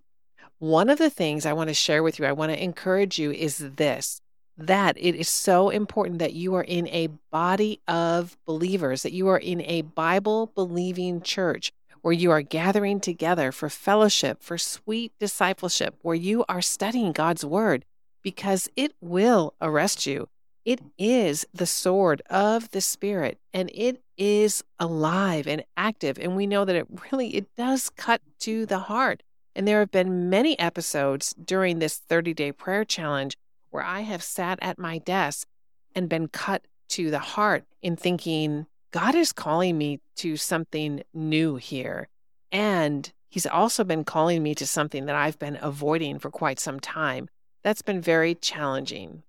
One 0.58 0.90
of 0.90 0.98
the 0.98 1.10
things 1.10 1.46
I 1.46 1.52
want 1.52 1.68
to 1.68 1.74
share 1.74 2.02
with 2.02 2.18
you, 2.18 2.26
I 2.26 2.32
want 2.32 2.52
to 2.52 2.62
encourage 2.62 3.18
you 3.18 3.30
is 3.30 3.58
this 3.58 4.20
that 4.56 4.96
it 4.98 5.14
is 5.14 5.28
so 5.28 5.68
important 5.68 6.18
that 6.18 6.32
you 6.32 6.54
are 6.54 6.62
in 6.64 6.88
a 6.88 7.08
body 7.30 7.80
of 7.86 8.36
believers, 8.46 9.02
that 9.02 9.12
you 9.12 9.28
are 9.28 9.38
in 9.38 9.60
a 9.62 9.82
Bible 9.82 10.52
believing 10.54 11.20
church 11.20 11.72
where 12.02 12.12
you 12.12 12.30
are 12.30 12.42
gathering 12.42 13.00
together 13.00 13.50
for 13.50 13.68
fellowship, 13.68 14.40
for 14.40 14.56
sweet 14.56 15.12
discipleship, 15.18 15.96
where 16.02 16.14
you 16.14 16.44
are 16.48 16.62
studying 16.62 17.12
God's 17.12 17.44
word 17.44 17.84
because 18.22 18.68
it 18.76 18.92
will 19.00 19.54
arrest 19.60 20.06
you. 20.06 20.28
It 20.64 20.80
is 20.98 21.46
the 21.52 21.66
sword 21.66 22.22
of 22.28 22.70
the 22.70 22.80
spirit 22.80 23.38
and 23.52 23.70
it 23.74 24.02
is 24.16 24.64
alive 24.80 25.46
and 25.46 25.64
active 25.76 26.18
and 26.18 26.34
we 26.34 26.46
know 26.46 26.64
that 26.64 26.74
it 26.74 26.88
really 27.12 27.36
it 27.36 27.46
does 27.56 27.90
cut 27.90 28.20
to 28.40 28.66
the 28.66 28.80
heart 28.80 29.22
And 29.54 29.66
there 29.66 29.78
have 29.80 29.90
been 29.90 30.28
many 30.28 30.58
episodes 30.58 31.34
during 31.34 31.78
this 31.78 31.98
30 31.98 32.34
day 32.34 32.52
prayer 32.52 32.84
challenge 32.84 33.36
where 33.70 33.82
I 33.82 34.00
have 34.00 34.22
sat 34.22 34.58
at 34.62 34.78
my 34.78 34.98
desk 34.98 35.48
and 35.94 36.08
been 36.08 36.28
cut 36.28 36.66
to 36.90 37.10
the 37.10 37.18
heart 37.18 37.64
in 37.82 37.96
thinking, 37.96 38.66
God 38.90 39.14
is 39.14 39.32
calling 39.32 39.76
me 39.76 40.00
to 40.16 40.36
something 40.36 41.02
new 41.12 41.56
here. 41.56 42.08
And 42.52 43.12
He's 43.28 43.46
also 43.46 43.84
been 43.84 44.04
calling 44.04 44.42
me 44.42 44.54
to 44.54 44.66
something 44.66 45.06
that 45.06 45.14
I've 45.16 45.38
been 45.38 45.58
avoiding 45.60 46.18
for 46.18 46.30
quite 46.30 46.58
some 46.58 46.80
time. 46.80 47.28
That's 47.62 47.82
been 47.82 48.00
very 48.00 48.34
challenging. 48.34 49.24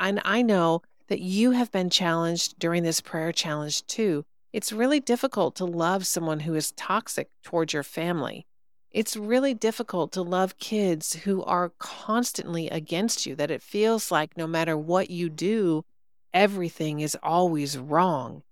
And 0.00 0.20
I 0.24 0.42
know 0.42 0.82
that 1.08 1.20
you 1.20 1.52
have 1.52 1.70
been 1.70 1.90
challenged 1.90 2.58
during 2.58 2.82
this 2.82 3.00
prayer 3.00 3.30
challenge 3.30 3.86
too. 3.86 4.24
It's 4.52 4.72
really 4.72 5.00
difficult 5.00 5.54
to 5.56 5.64
love 5.64 6.06
someone 6.06 6.40
who 6.40 6.54
is 6.54 6.72
toxic 6.72 7.28
towards 7.42 7.72
your 7.72 7.82
family. 7.82 8.46
It's 8.94 9.16
really 9.16 9.54
difficult 9.54 10.12
to 10.12 10.22
love 10.22 10.56
kids 10.60 11.14
who 11.24 11.42
are 11.42 11.72
constantly 11.80 12.70
against 12.70 13.26
you, 13.26 13.34
that 13.34 13.50
it 13.50 13.60
feels 13.60 14.12
like 14.12 14.36
no 14.36 14.46
matter 14.46 14.78
what 14.78 15.10
you 15.10 15.28
do, 15.28 15.84
everything 16.32 17.00
is 17.00 17.18
always 17.20 17.76
wrong. 17.76 18.44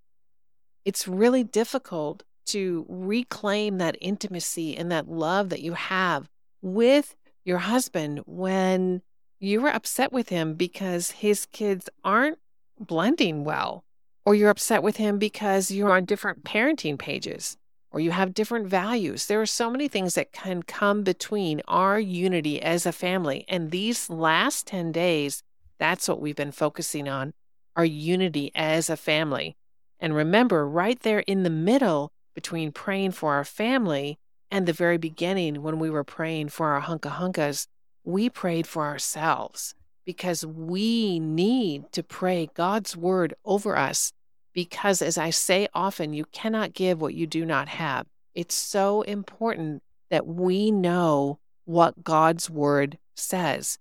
It's 0.85 1.07
really 1.07 1.45
difficult 1.45 2.25
to 2.47 2.85
reclaim 2.89 3.79
that 3.79 3.97
intimacy 4.01 4.77
and 4.77 4.91
that 4.91 5.09
love 5.09 5.49
that 5.51 5.63
you 5.63 5.75
have 5.75 6.29
with 6.61 7.15
your 7.45 7.59
husband 7.59 8.23
when 8.27 9.03
you 9.39 9.61
were 9.61 9.69
upset 9.69 10.13
with 10.13 10.31
him 10.31 10.55
because 10.55 11.13
his 11.13 11.47
kids 11.47 11.89
aren't 12.03 12.39
blending 12.81 13.45
well, 13.45 13.85
or 14.27 14.35
you're 14.35 14.51
upset 14.51 14.83
with 14.83 14.97
him 14.97 15.19
because 15.19 15.71
you're 15.71 15.93
on 15.93 16.05
different 16.05 16.43
parenting 16.43 16.99
pages, 16.99 17.57
or 17.93 18.01
you 18.01 18.11
have 18.11 18.35
different 18.35 18.67
values. 18.67 19.27
There 19.27 19.41
are 19.41 19.47
so 19.47 19.71
many 19.71 19.87
things 19.87 20.15
that 20.15 20.33
can 20.33 20.63
come 20.63 21.03
between 21.03 21.61
our 21.69 22.01
unity 22.01 22.61
as 22.61 22.87
a 22.87 22.93
family. 22.93 23.45
And 23.49 23.71
these 23.71 24.09
last 24.09 24.67
10 24.67 24.93
days, 24.93 25.43
that's 25.79 26.09
what 26.09 26.21
we've 26.21 26.37
been 26.37 26.53
focusing 26.53 27.09
on 27.09 27.35
our 27.77 27.85
unity 27.85 28.51
as 28.55 28.89
a 28.89 28.97
family. 28.97 29.57
And 30.01 30.15
remember, 30.15 30.67
right 30.67 30.99
there 31.01 31.21
in 31.21 31.43
the 31.43 31.51
middle 31.51 32.11
between 32.35 32.73
praying 32.73 33.13
for 33.13 33.35
our 33.35 33.45
family 33.45 34.19
and 34.51 34.67
the 34.67 34.73
very 34.73 34.99
beginning 34.99 35.63
when 35.63 35.79
we 35.79 35.91
were 35.91 36.05
praying 36.05 36.49
for 36.49 36.69
our 36.69 36.83
hunka 36.83 37.13
hunkas, 37.17 37.67
we 38.05 38.29
prayed 38.29 38.67
for 38.67 38.85
ourselves 38.85 39.75
because 40.05 40.45
we 40.45 41.21
need 41.21 41.91
to 41.93 42.03
pray 42.03 42.49
God's 42.55 42.97
word 42.97 43.35
over 43.45 43.77
us. 43.77 44.13
Because, 44.53 45.01
as 45.01 45.17
I 45.17 45.31
say 45.31 45.69
often, 45.75 46.13
you 46.13 46.25
cannot 46.27 46.75
give 46.75 47.01
what 47.01 47.15
you 47.15 47.27
do 47.27 47.45
not 47.45 47.69
have. 47.69 48.07
It's 48.35 48.55
so 48.55 49.03
important 49.03 49.83
that 50.11 50.27
we 50.27 50.71
know 50.71 51.39
what 51.65 52.05
God's 52.05 52.51
word 52.51 52.99
says 53.15 53.79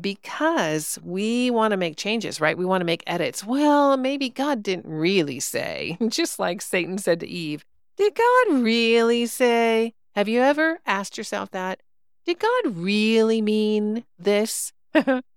because 0.00 0.98
we 1.02 1.50
want 1.50 1.72
to 1.72 1.76
make 1.76 1.96
changes, 1.96 2.40
right? 2.40 2.56
We 2.56 2.64
want 2.64 2.80
to 2.80 2.86
make 2.86 3.02
edits. 3.06 3.44
Well, 3.44 3.96
maybe 3.96 4.30
God 4.30 4.62
didn't 4.62 4.86
really 4.86 5.40
say, 5.40 5.98
just 6.08 6.38
like 6.38 6.62
Satan 6.62 6.98
said 6.98 7.20
to 7.20 7.28
Eve, 7.28 7.64
Did 7.96 8.14
God 8.14 8.62
really 8.62 9.26
say? 9.26 9.94
Have 10.14 10.28
you 10.28 10.40
ever 10.40 10.78
asked 10.86 11.18
yourself 11.18 11.50
that? 11.50 11.80
Did 12.26 12.38
God 12.38 12.76
really 12.76 13.42
mean 13.42 14.04
this? 14.18 14.72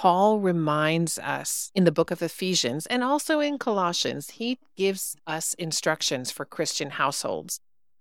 Paul 0.00 0.40
reminds 0.40 1.18
us 1.18 1.70
in 1.74 1.84
the 1.84 1.92
book 1.92 2.10
of 2.10 2.22
Ephesians 2.22 2.86
and 2.86 3.04
also 3.04 3.38
in 3.38 3.58
Colossians, 3.58 4.30
he 4.30 4.58
gives 4.74 5.14
us 5.26 5.52
instructions 5.58 6.30
for 6.30 6.46
Christian 6.46 6.92
households. 6.92 7.60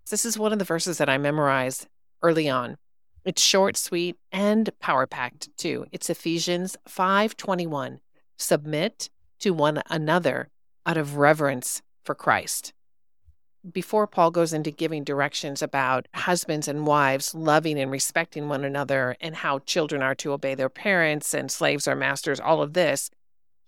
This 0.10 0.24
is 0.24 0.40
one 0.40 0.54
of 0.54 0.60
the 0.60 0.64
verses 0.64 0.98
that 0.98 1.10
I 1.10 1.18
memorized 1.18 1.88
early 2.22 2.48
on. 2.48 2.78
It's 3.26 3.42
short, 3.42 3.76
sweet, 3.76 4.16
and 4.32 4.70
power 4.80 5.08
packed 5.08 5.50
too. 5.58 5.88
It's 5.92 6.10
Ephesians 6.10 6.78
5:21. 6.88 8.00
Submit 8.38 9.10
to 9.42 9.54
one 9.54 9.84
another 9.90 10.48
out 10.86 10.96
of 10.96 11.18
reverence 11.18 11.82
for 12.06 12.16
Christ 12.16 12.72
before 13.72 14.08
Paul 14.08 14.32
goes 14.32 14.54
into 14.54 14.72
giving 14.72 15.04
directions 15.04 15.62
about 15.62 16.08
husbands 16.14 16.68
and 16.68 16.88
wives 16.88 17.36
loving 17.36 17.80
and 17.80 17.92
respecting 17.92 18.48
one 18.48 18.64
another 18.64 19.16
and 19.20 19.36
how 19.36 19.60
children 19.60 20.02
are 20.02 20.16
to 20.16 20.32
obey 20.32 20.56
their 20.56 20.70
parents 20.70 21.34
and 21.34 21.52
slaves 21.52 21.88
are 21.88 21.96
masters, 21.96 22.40
all 22.40 22.62
of 22.62 22.74
this, 22.74 23.10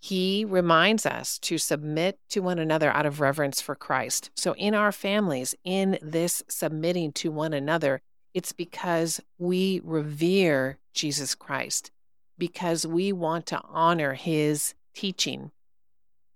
he 0.00 0.44
reminds 0.44 1.06
us 1.06 1.38
to 1.38 1.58
submit 1.58 2.18
to 2.30 2.40
one 2.40 2.58
another 2.58 2.90
out 2.90 3.06
of 3.06 3.20
reverence 3.20 3.60
for 3.60 3.76
Christ. 3.76 4.30
So, 4.34 4.52
in 4.56 4.74
our 4.74 4.90
families, 4.90 5.54
in 5.62 5.98
this 6.02 6.42
submitting 6.48 7.12
to 7.12 7.30
one 7.30 7.52
another, 7.52 8.00
it's 8.34 8.52
because 8.52 9.20
we 9.38 9.80
revere 9.84 10.78
Jesus 10.92 11.36
Christ, 11.36 11.92
because 12.36 12.84
we 12.84 13.12
want 13.12 13.46
to 13.46 13.60
honor 13.64 14.14
his 14.14 14.74
teaching. 14.94 15.52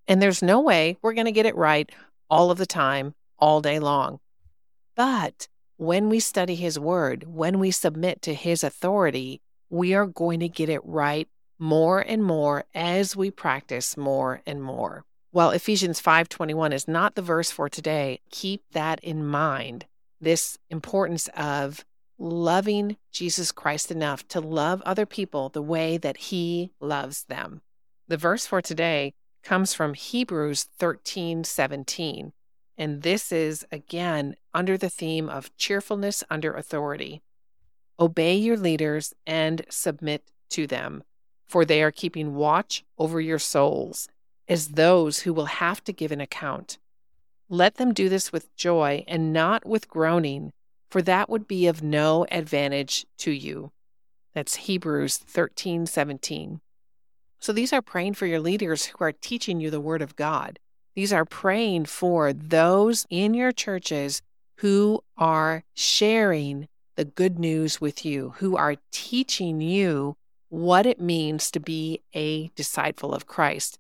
And 0.07 0.23
there's 0.23 0.43
no 0.43 0.61
way 0.61 0.99
we're 1.03 1.15
going 1.15 1.25
to 1.25 1.33
get 1.33 1.47
it 1.47 1.57
right 1.57 1.91
all 2.31 2.53
of 2.53 2.59
the 2.59 2.67
time 2.67 3.15
all 3.39 3.61
day 3.61 3.79
long. 3.79 4.21
But 4.95 5.49
when 5.77 6.09
we 6.09 6.21
study 6.21 6.55
His 6.55 6.79
Word, 6.79 7.25
when 7.27 7.59
we 7.59 7.71
submit 7.71 8.23
to 8.23 8.35
His 8.35 8.65
authority, 8.65 9.41
we 9.69 9.95
are 9.95 10.07
going 10.07 10.41
to 10.41 10.49
get 10.49 10.69
it 10.69 10.81
right 10.85 11.29
more 11.59 12.01
and 12.01 12.23
more 12.23 12.65
as 12.75 13.17
we 13.17 13.31
practice 13.31 13.97
more 13.97 14.43
and 14.47 14.63
more. 14.63 15.05
While 15.31 15.51
Ephesians 15.51 16.01
5:21 16.01 16.73
is 16.73 16.89
not 16.89 17.15
the 17.15 17.23
verse 17.23 17.51
for 17.51 17.69
today, 17.69 18.21
keep 18.31 18.63
that 18.73 19.01
in 19.03 19.27
mind. 19.27 19.87
This 20.21 20.57
importance 20.71 21.29
of 21.37 21.85
loving 22.19 22.97
Jesus 23.13 23.53
Christ 23.53 23.91
enough 23.91 24.27
to 24.29 24.41
love 24.41 24.81
other 24.83 25.05
people 25.05 25.51
the 25.51 25.61
way 25.61 25.99
that 25.99 26.17
he 26.17 26.73
loves 26.81 27.25
them. 27.25 27.61
The 28.09 28.17
verse 28.17 28.47
for 28.47 28.63
today 28.63 29.13
comes 29.43 29.75
from 29.75 29.95
Hebrews 29.95 30.69
13:17. 30.79 32.33
And 32.79 33.03
this 33.03 33.33
is, 33.33 33.67
again, 33.73 34.37
under 34.53 34.77
the 34.77 34.91
theme 34.91 35.29
of 35.29 35.57
cheerfulness 35.57 36.23
under 36.31 36.53
authority. 36.53 37.23
Obey 37.99 38.37
your 38.37 38.57
leaders 38.57 39.15
and 39.27 39.65
submit 39.71 40.31
to 40.51 40.67
them, 40.67 41.03
for 41.47 41.65
they 41.65 41.83
are 41.83 41.91
keeping 41.91 42.35
watch 42.35 42.85
over 42.99 43.21
your 43.21 43.39
souls 43.39 44.09
as 44.49 44.69
those 44.69 45.21
who 45.21 45.33
will 45.33 45.47
have 45.47 45.83
to 45.85 45.93
give 45.93 46.13
an 46.13 46.21
account. 46.21 46.79
Let 47.49 47.77
them 47.77 47.95
do 47.95 48.09
this 48.09 48.33
with 48.33 48.55
joy 48.57 49.05
and 49.09 49.33
not 49.33 49.65
with 49.65 49.89
groaning, 49.89 50.53
for 50.91 51.01
that 51.03 51.31
would 51.31 51.49
be 51.49 51.67
of 51.67 51.83
no 51.83 52.27
advantage 52.31 53.07
to 53.19 53.31
you. 53.31 53.73
That's 54.35 54.57
Hebrews 54.57 55.17
13 55.17 55.87
17. 55.87 56.61
So 57.39 57.53
these 57.53 57.73
are 57.73 57.83
praying 57.83 58.15
for 58.15 58.27
your 58.27 58.41
leaders 58.41 58.87
who 58.87 59.05
are 59.05 59.13
teaching 59.13 59.61
you 59.61 59.71
the 59.71 59.81
Word 59.81 60.03
of 60.03 60.17
God. 60.17 60.59
These 60.97 61.13
are 61.13 61.27
praying 61.27 61.85
for 61.85 62.33
those 62.33 63.07
in 63.11 63.35
your 63.35 63.53
churches 63.53 64.23
who 64.57 65.05
are 65.19 65.63
sharing 65.75 66.69
the 66.97 67.05
good 67.05 67.39
news 67.39 67.83
with 67.83 68.07
you, 68.07 68.33
who 68.39 68.57
are 68.57 68.77
teaching 68.91 69.61
you 69.61 70.17
what 70.49 70.87
it 70.87 70.99
means 70.99 71.51
to 71.51 71.61
be 71.61 72.01
a 72.15 72.49
disciple 72.57 73.15
of 73.15 73.27
Christ. 73.27 73.79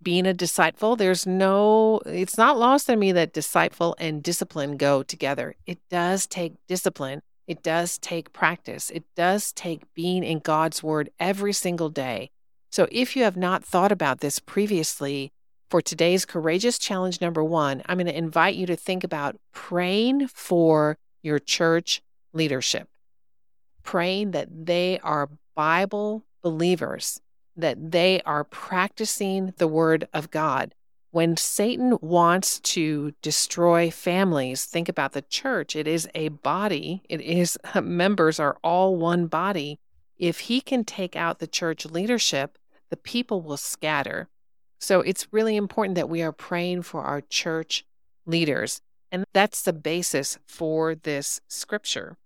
Being 0.00 0.24
a 0.24 0.32
disciple, 0.32 0.94
there's 0.94 1.26
no, 1.26 2.00
it's 2.06 2.38
not 2.38 2.58
lost 2.58 2.88
on 2.88 3.00
me 3.00 3.10
that 3.10 3.32
disciple 3.32 3.96
and 3.98 4.22
discipline 4.22 4.76
go 4.76 5.02
together. 5.02 5.56
It 5.66 5.78
does 5.90 6.28
take 6.28 6.54
discipline. 6.68 7.22
It 7.48 7.64
does 7.64 7.98
take 7.98 8.32
practice. 8.32 8.88
It 8.90 9.04
does 9.16 9.52
take 9.52 9.92
being 9.94 10.22
in 10.22 10.38
God's 10.38 10.80
word 10.80 11.10
every 11.18 11.52
single 11.52 11.88
day. 11.88 12.30
So 12.70 12.86
if 12.92 13.16
you 13.16 13.24
have 13.24 13.36
not 13.36 13.64
thought 13.64 13.90
about 13.90 14.20
this 14.20 14.38
previously, 14.38 15.32
for 15.72 15.80
today's 15.80 16.26
Courageous 16.26 16.78
Challenge 16.78 17.18
number 17.22 17.42
one, 17.42 17.80
I'm 17.86 17.96
going 17.96 18.06
to 18.06 18.14
invite 18.14 18.56
you 18.56 18.66
to 18.66 18.76
think 18.76 19.04
about 19.04 19.36
praying 19.54 20.28
for 20.28 20.98
your 21.22 21.38
church 21.38 22.02
leadership, 22.34 22.90
praying 23.82 24.32
that 24.32 24.48
they 24.66 24.98
are 24.98 25.30
Bible 25.54 26.26
believers, 26.42 27.22
that 27.56 27.90
they 27.90 28.20
are 28.26 28.44
practicing 28.44 29.54
the 29.56 29.66
Word 29.66 30.08
of 30.12 30.30
God. 30.30 30.74
When 31.10 31.38
Satan 31.38 31.96
wants 32.02 32.60
to 32.60 33.14
destroy 33.22 33.90
families, 33.90 34.66
think 34.66 34.90
about 34.90 35.12
the 35.12 35.22
church. 35.22 35.74
It 35.74 35.88
is 35.88 36.06
a 36.14 36.28
body, 36.28 37.00
it 37.08 37.22
is 37.22 37.56
members 37.82 38.38
are 38.38 38.58
all 38.62 38.96
one 38.96 39.26
body. 39.26 39.78
If 40.18 40.40
he 40.40 40.60
can 40.60 40.84
take 40.84 41.16
out 41.16 41.38
the 41.38 41.46
church 41.46 41.86
leadership, 41.86 42.58
the 42.90 42.98
people 42.98 43.40
will 43.40 43.56
scatter. 43.56 44.28
So 44.82 45.00
it's 45.00 45.28
really 45.32 45.54
important 45.54 45.94
that 45.94 46.08
we 46.08 46.22
are 46.22 46.32
praying 46.32 46.82
for 46.82 47.02
our 47.02 47.20
church 47.20 47.84
leaders. 48.26 48.80
And 49.12 49.24
that's 49.32 49.62
the 49.62 49.72
basis 49.72 50.40
for 50.44 50.96
this 50.96 51.40
scripture. 51.46 52.16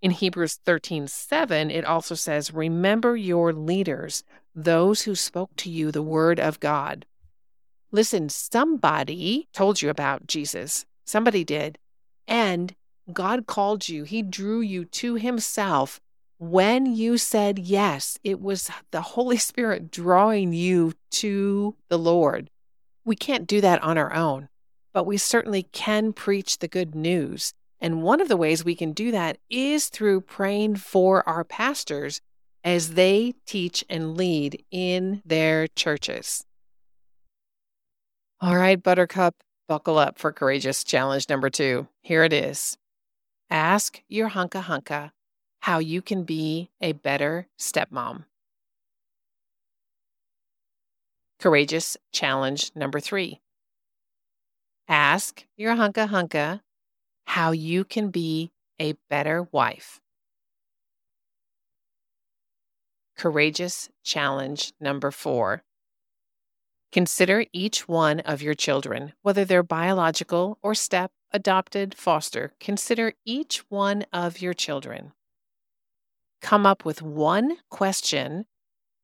In 0.00 0.12
Hebrews 0.12 0.54
13 0.64 1.08
7, 1.08 1.70
it 1.70 1.84
also 1.84 2.14
says, 2.14 2.54
Remember 2.54 3.16
your 3.16 3.52
leaders, 3.52 4.24
those 4.54 5.02
who 5.02 5.14
spoke 5.14 5.54
to 5.56 5.70
you 5.70 5.92
the 5.92 6.02
word 6.02 6.40
of 6.40 6.58
God. 6.58 7.04
Listen, 7.92 8.30
somebody 8.30 9.46
told 9.52 9.82
you 9.82 9.90
about 9.90 10.26
Jesus. 10.26 10.86
Somebody 11.04 11.44
did. 11.44 11.76
And 12.26 12.74
God 13.12 13.46
called 13.46 13.90
you, 13.90 14.04
He 14.04 14.22
drew 14.22 14.62
you 14.62 14.86
to 14.86 15.16
Himself 15.16 16.00
when 16.38 16.86
you 16.86 17.18
said 17.18 17.58
yes. 17.58 18.18
It 18.22 18.40
was 18.40 18.70
the 18.90 19.00
Holy 19.00 19.36
Spirit 19.36 19.90
drawing 19.90 20.52
you 20.52 20.92
to 21.12 21.76
the 21.88 21.98
Lord. 21.98 22.50
We 23.04 23.16
can't 23.16 23.46
do 23.46 23.60
that 23.60 23.82
on 23.82 23.98
our 23.98 24.12
own, 24.12 24.48
but 24.92 25.06
we 25.06 25.16
certainly 25.16 25.62
can 25.62 26.12
preach 26.12 26.58
the 26.58 26.68
good 26.68 26.94
news. 26.94 27.52
And 27.80 28.02
one 28.02 28.20
of 28.20 28.28
the 28.28 28.36
ways 28.36 28.64
we 28.64 28.74
can 28.74 28.92
do 28.92 29.10
that 29.12 29.38
is 29.50 29.88
through 29.88 30.22
praying 30.22 30.76
for 30.76 31.26
our 31.28 31.44
pastors 31.44 32.20
as 32.64 32.94
they 32.94 33.34
teach 33.46 33.84
and 33.88 34.16
lead 34.16 34.64
in 34.70 35.22
their 35.24 35.68
churches. 35.68 36.44
All 38.40 38.56
right, 38.56 38.82
Buttercup, 38.82 39.36
buckle 39.68 39.98
up 39.98 40.18
for 40.18 40.32
Courageous 40.32 40.84
Challenge 40.84 41.28
number 41.28 41.48
two. 41.48 41.86
Here 42.02 42.24
it 42.24 42.32
is 42.32 42.76
Ask 43.50 44.02
your 44.08 44.30
hunka 44.30 44.62
hunka 44.64 45.12
how 45.66 45.80
you 45.80 46.00
can 46.00 46.22
be 46.22 46.70
a 46.80 46.92
better 46.92 47.48
stepmom. 47.58 48.24
Courageous 51.40 51.96
Challenge 52.12 52.70
number 52.76 53.00
three. 53.00 53.40
Ask 54.86 55.44
your 55.56 55.74
hunka 55.74 56.06
hunka 56.06 56.60
how 57.26 57.50
you 57.50 57.82
can 57.82 58.10
be 58.10 58.52
a 58.78 58.94
better 59.10 59.48
wife. 59.50 60.00
Courageous 63.18 63.88
Challenge 64.04 64.72
number 64.80 65.10
four. 65.10 65.64
Consider 66.92 67.44
each 67.52 67.88
one 67.88 68.20
of 68.20 68.40
your 68.40 68.54
children, 68.54 69.14
whether 69.22 69.44
they're 69.44 69.64
biological 69.64 70.58
or 70.62 70.76
step, 70.76 71.10
adopted, 71.32 71.96
foster. 71.96 72.52
Consider 72.60 73.14
each 73.24 73.64
one 73.68 74.06
of 74.12 74.40
your 74.40 74.54
children. 74.54 75.12
Come 76.46 76.64
up 76.64 76.84
with 76.84 77.02
one 77.02 77.56
question 77.70 78.46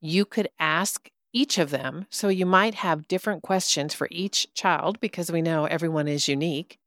you 0.00 0.24
could 0.24 0.48
ask 0.60 1.10
each 1.32 1.58
of 1.58 1.70
them. 1.70 2.06
So 2.08 2.28
you 2.28 2.46
might 2.46 2.76
have 2.76 3.08
different 3.08 3.42
questions 3.42 3.94
for 3.94 4.06
each 4.12 4.54
child 4.54 5.00
because 5.00 5.32
we 5.32 5.42
know 5.42 5.64
everyone 5.64 6.06
is 6.06 6.28
unique. 6.28 6.78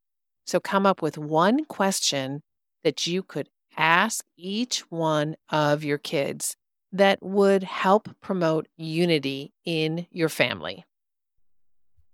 So 0.47 0.61
come 0.61 0.85
up 0.85 1.01
with 1.01 1.17
one 1.17 1.65
question 1.65 2.41
that 2.85 3.05
you 3.05 3.21
could 3.21 3.49
ask 3.75 4.23
each 4.37 4.79
one 4.89 5.35
of 5.49 5.83
your 5.83 5.97
kids 5.97 6.55
that 6.89 7.21
would 7.21 7.63
help 7.63 8.07
promote 8.21 8.69
unity 8.77 9.51
in 9.65 10.07
your 10.09 10.29
family. 10.29 10.85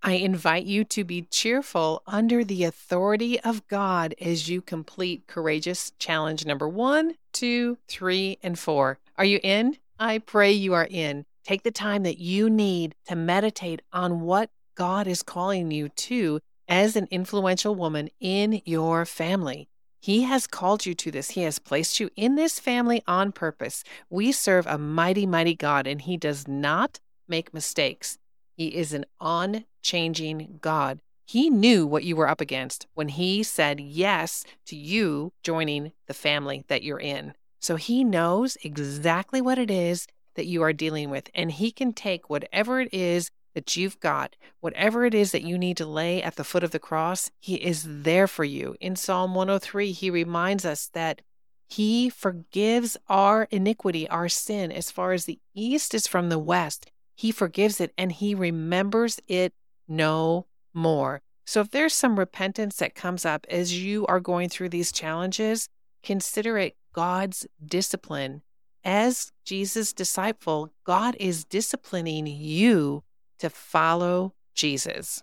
I 0.02 0.14
invite 0.14 0.64
you 0.64 0.82
to 0.82 1.04
be 1.04 1.28
cheerful 1.30 2.02
under 2.08 2.42
the 2.42 2.64
authority 2.64 3.38
of 3.38 3.68
God 3.68 4.16
as 4.20 4.48
you 4.48 4.60
complete 4.60 5.28
Courageous 5.28 5.92
Challenge 6.00 6.44
number 6.44 6.68
one, 6.68 7.14
two, 7.32 7.78
three, 7.88 8.38
and 8.42 8.58
four. 8.58 8.98
Are 9.16 9.24
you 9.24 9.40
in? 9.42 9.78
I 9.98 10.18
pray 10.18 10.52
you 10.52 10.74
are 10.74 10.88
in. 10.90 11.24
Take 11.44 11.62
the 11.62 11.70
time 11.70 12.02
that 12.04 12.18
you 12.18 12.48
need 12.48 12.94
to 13.08 13.16
meditate 13.16 13.82
on 13.92 14.20
what 14.20 14.50
God 14.74 15.06
is 15.06 15.22
calling 15.22 15.70
you 15.70 15.88
to 15.88 16.40
as 16.68 16.96
an 16.96 17.08
influential 17.10 17.74
woman 17.74 18.08
in 18.20 18.62
your 18.64 19.04
family. 19.04 19.68
He 20.00 20.22
has 20.22 20.46
called 20.46 20.84
you 20.84 20.94
to 20.94 21.10
this. 21.10 21.30
He 21.30 21.42
has 21.42 21.58
placed 21.58 22.00
you 22.00 22.10
in 22.16 22.34
this 22.34 22.58
family 22.58 23.02
on 23.06 23.30
purpose. 23.30 23.84
We 24.10 24.32
serve 24.32 24.66
a 24.66 24.78
mighty, 24.78 25.26
mighty 25.26 25.54
God, 25.54 25.86
and 25.86 26.02
He 26.02 26.16
does 26.16 26.48
not 26.48 26.98
make 27.28 27.54
mistakes. 27.54 28.18
He 28.56 28.68
is 28.68 28.92
an 28.92 29.06
unchanging 29.20 30.58
God. 30.60 31.00
He 31.32 31.48
knew 31.48 31.86
what 31.86 32.04
you 32.04 32.14
were 32.14 32.28
up 32.28 32.42
against 32.42 32.86
when 32.92 33.08
He 33.08 33.42
said 33.42 33.80
yes 33.80 34.44
to 34.66 34.76
you 34.76 35.32
joining 35.42 35.92
the 36.06 36.12
family 36.12 36.66
that 36.68 36.82
you're 36.82 37.00
in. 37.00 37.32
So 37.58 37.76
He 37.76 38.04
knows 38.04 38.58
exactly 38.62 39.40
what 39.40 39.56
it 39.56 39.70
is 39.70 40.06
that 40.34 40.44
you 40.44 40.60
are 40.60 40.74
dealing 40.74 41.08
with, 41.08 41.30
and 41.34 41.50
He 41.50 41.72
can 41.72 41.94
take 41.94 42.28
whatever 42.28 42.82
it 42.82 42.92
is 42.92 43.30
that 43.54 43.74
you've 43.78 43.98
got, 43.98 44.36
whatever 44.60 45.06
it 45.06 45.14
is 45.14 45.32
that 45.32 45.40
you 45.40 45.56
need 45.56 45.78
to 45.78 45.86
lay 45.86 46.22
at 46.22 46.36
the 46.36 46.44
foot 46.44 46.62
of 46.62 46.70
the 46.70 46.78
cross, 46.78 47.30
He 47.40 47.54
is 47.54 47.86
there 47.88 48.26
for 48.26 48.44
you. 48.44 48.76
In 48.78 48.94
Psalm 48.94 49.34
103, 49.34 49.92
He 49.92 50.10
reminds 50.10 50.66
us 50.66 50.90
that 50.92 51.22
He 51.66 52.10
forgives 52.10 52.98
our 53.08 53.48
iniquity, 53.50 54.06
our 54.06 54.28
sin, 54.28 54.70
as 54.70 54.90
far 54.90 55.12
as 55.12 55.24
the 55.24 55.38
east 55.54 55.94
is 55.94 56.06
from 56.06 56.28
the 56.28 56.38
west. 56.38 56.90
He 57.14 57.32
forgives 57.32 57.80
it 57.80 57.94
and 57.96 58.12
He 58.12 58.34
remembers 58.34 59.18
it 59.28 59.54
no 59.88 60.44
more. 60.74 61.20
So 61.44 61.60
if 61.60 61.70
there's 61.70 61.94
some 61.94 62.18
repentance 62.18 62.76
that 62.76 62.94
comes 62.94 63.24
up 63.24 63.46
as 63.50 63.82
you 63.82 64.06
are 64.06 64.20
going 64.20 64.48
through 64.48 64.70
these 64.70 64.92
challenges, 64.92 65.68
consider 66.02 66.58
it 66.58 66.76
God's 66.92 67.46
discipline. 67.64 68.42
As 68.84 69.32
Jesus' 69.44 69.92
disciple, 69.92 70.72
God 70.84 71.16
is 71.20 71.44
disciplining 71.44 72.26
you 72.26 73.02
to 73.38 73.50
follow 73.50 74.34
Jesus. 74.54 75.22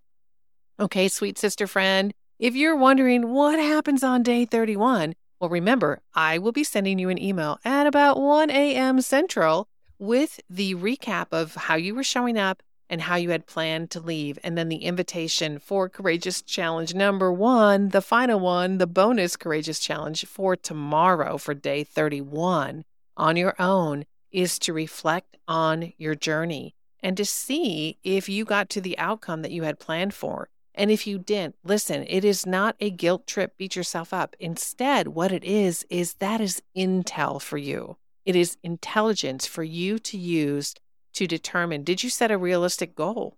Okay, 0.79 1.07
sweet 1.07 1.37
sister 1.37 1.67
friend, 1.67 2.13
if 2.37 2.55
you're 2.55 2.75
wondering 2.75 3.33
what 3.33 3.59
happens 3.59 4.03
on 4.03 4.23
day 4.23 4.45
31, 4.45 5.13
well, 5.39 5.49
remember, 5.49 6.01
I 6.13 6.37
will 6.37 6.51
be 6.51 6.63
sending 6.63 6.99
you 6.99 7.09
an 7.09 7.21
email 7.21 7.59
at 7.63 7.87
about 7.87 8.19
1 8.19 8.49
a.m. 8.49 9.01
Central 9.01 9.67
with 9.97 10.39
the 10.49 10.75
recap 10.75 11.27
of 11.31 11.55
how 11.55 11.75
you 11.75 11.95
were 11.95 12.03
showing 12.03 12.37
up 12.37 12.63
and 12.89 13.01
how 13.01 13.15
you 13.15 13.29
had 13.29 13.45
planned 13.45 13.91
to 13.91 13.99
leave, 13.99 14.39
and 14.43 14.57
then 14.57 14.69
the 14.69 14.83
invitation 14.83 15.59
for 15.59 15.87
Courageous 15.87 16.41
Challenge 16.41 16.93
number 16.95 17.31
one, 17.31 17.89
the 17.89 18.01
final 18.01 18.39
one, 18.39 18.79
the 18.79 18.87
bonus 18.87 19.35
Courageous 19.35 19.79
Challenge 19.79 20.25
for 20.25 20.55
tomorrow 20.55 21.37
for 21.37 21.53
day 21.53 21.83
31 21.83 22.83
on 23.15 23.37
your 23.37 23.55
own 23.59 24.05
is 24.31 24.57
to 24.59 24.73
reflect 24.73 25.37
on 25.47 25.93
your 25.97 26.15
journey 26.15 26.75
and 27.01 27.15
to 27.17 27.25
see 27.25 27.97
if 28.03 28.27
you 28.27 28.45
got 28.45 28.69
to 28.69 28.81
the 28.81 28.97
outcome 28.97 29.41
that 29.41 29.51
you 29.51 29.63
had 29.63 29.79
planned 29.79 30.13
for. 30.13 30.49
And 30.75 30.91
if 30.91 31.05
you 31.05 31.19
didn't, 31.19 31.55
listen, 31.63 32.05
it 32.07 32.23
is 32.23 32.45
not 32.45 32.75
a 32.79 32.89
guilt 32.89 33.27
trip, 33.27 33.57
beat 33.57 33.75
yourself 33.75 34.13
up. 34.13 34.35
Instead, 34.39 35.09
what 35.09 35.31
it 35.31 35.43
is, 35.43 35.85
is 35.89 36.15
that 36.15 36.39
is 36.39 36.61
intel 36.75 37.41
for 37.41 37.57
you. 37.57 37.97
It 38.25 38.35
is 38.35 38.57
intelligence 38.63 39.45
for 39.45 39.63
you 39.63 39.99
to 39.99 40.17
use 40.17 40.75
to 41.13 41.27
determine 41.27 41.83
did 41.83 42.03
you 42.03 42.09
set 42.09 42.31
a 42.31 42.37
realistic 42.37 42.95
goal? 42.95 43.37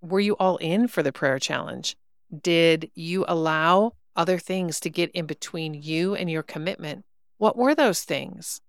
Were 0.00 0.20
you 0.20 0.36
all 0.36 0.56
in 0.58 0.88
for 0.88 1.02
the 1.02 1.12
prayer 1.12 1.38
challenge? 1.38 1.96
Did 2.36 2.90
you 2.94 3.24
allow 3.28 3.92
other 4.16 4.38
things 4.38 4.80
to 4.80 4.90
get 4.90 5.10
in 5.10 5.26
between 5.26 5.74
you 5.74 6.14
and 6.14 6.30
your 6.30 6.42
commitment? 6.42 7.04
What 7.38 7.56
were 7.56 7.74
those 7.74 8.04
things? 8.04 8.60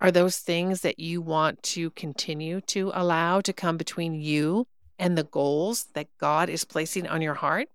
Are 0.00 0.10
those 0.10 0.38
things 0.38 0.80
that 0.80 0.98
you 0.98 1.20
want 1.20 1.62
to 1.62 1.90
continue 1.90 2.60
to 2.62 2.90
allow 2.92 3.40
to 3.40 3.52
come 3.52 3.76
between 3.76 4.14
you 4.14 4.66
and 4.98 5.16
the 5.16 5.22
goals 5.22 5.86
that 5.94 6.08
God 6.18 6.48
is 6.48 6.64
placing 6.64 7.06
on 7.06 7.22
your 7.22 7.34
heart? 7.34 7.68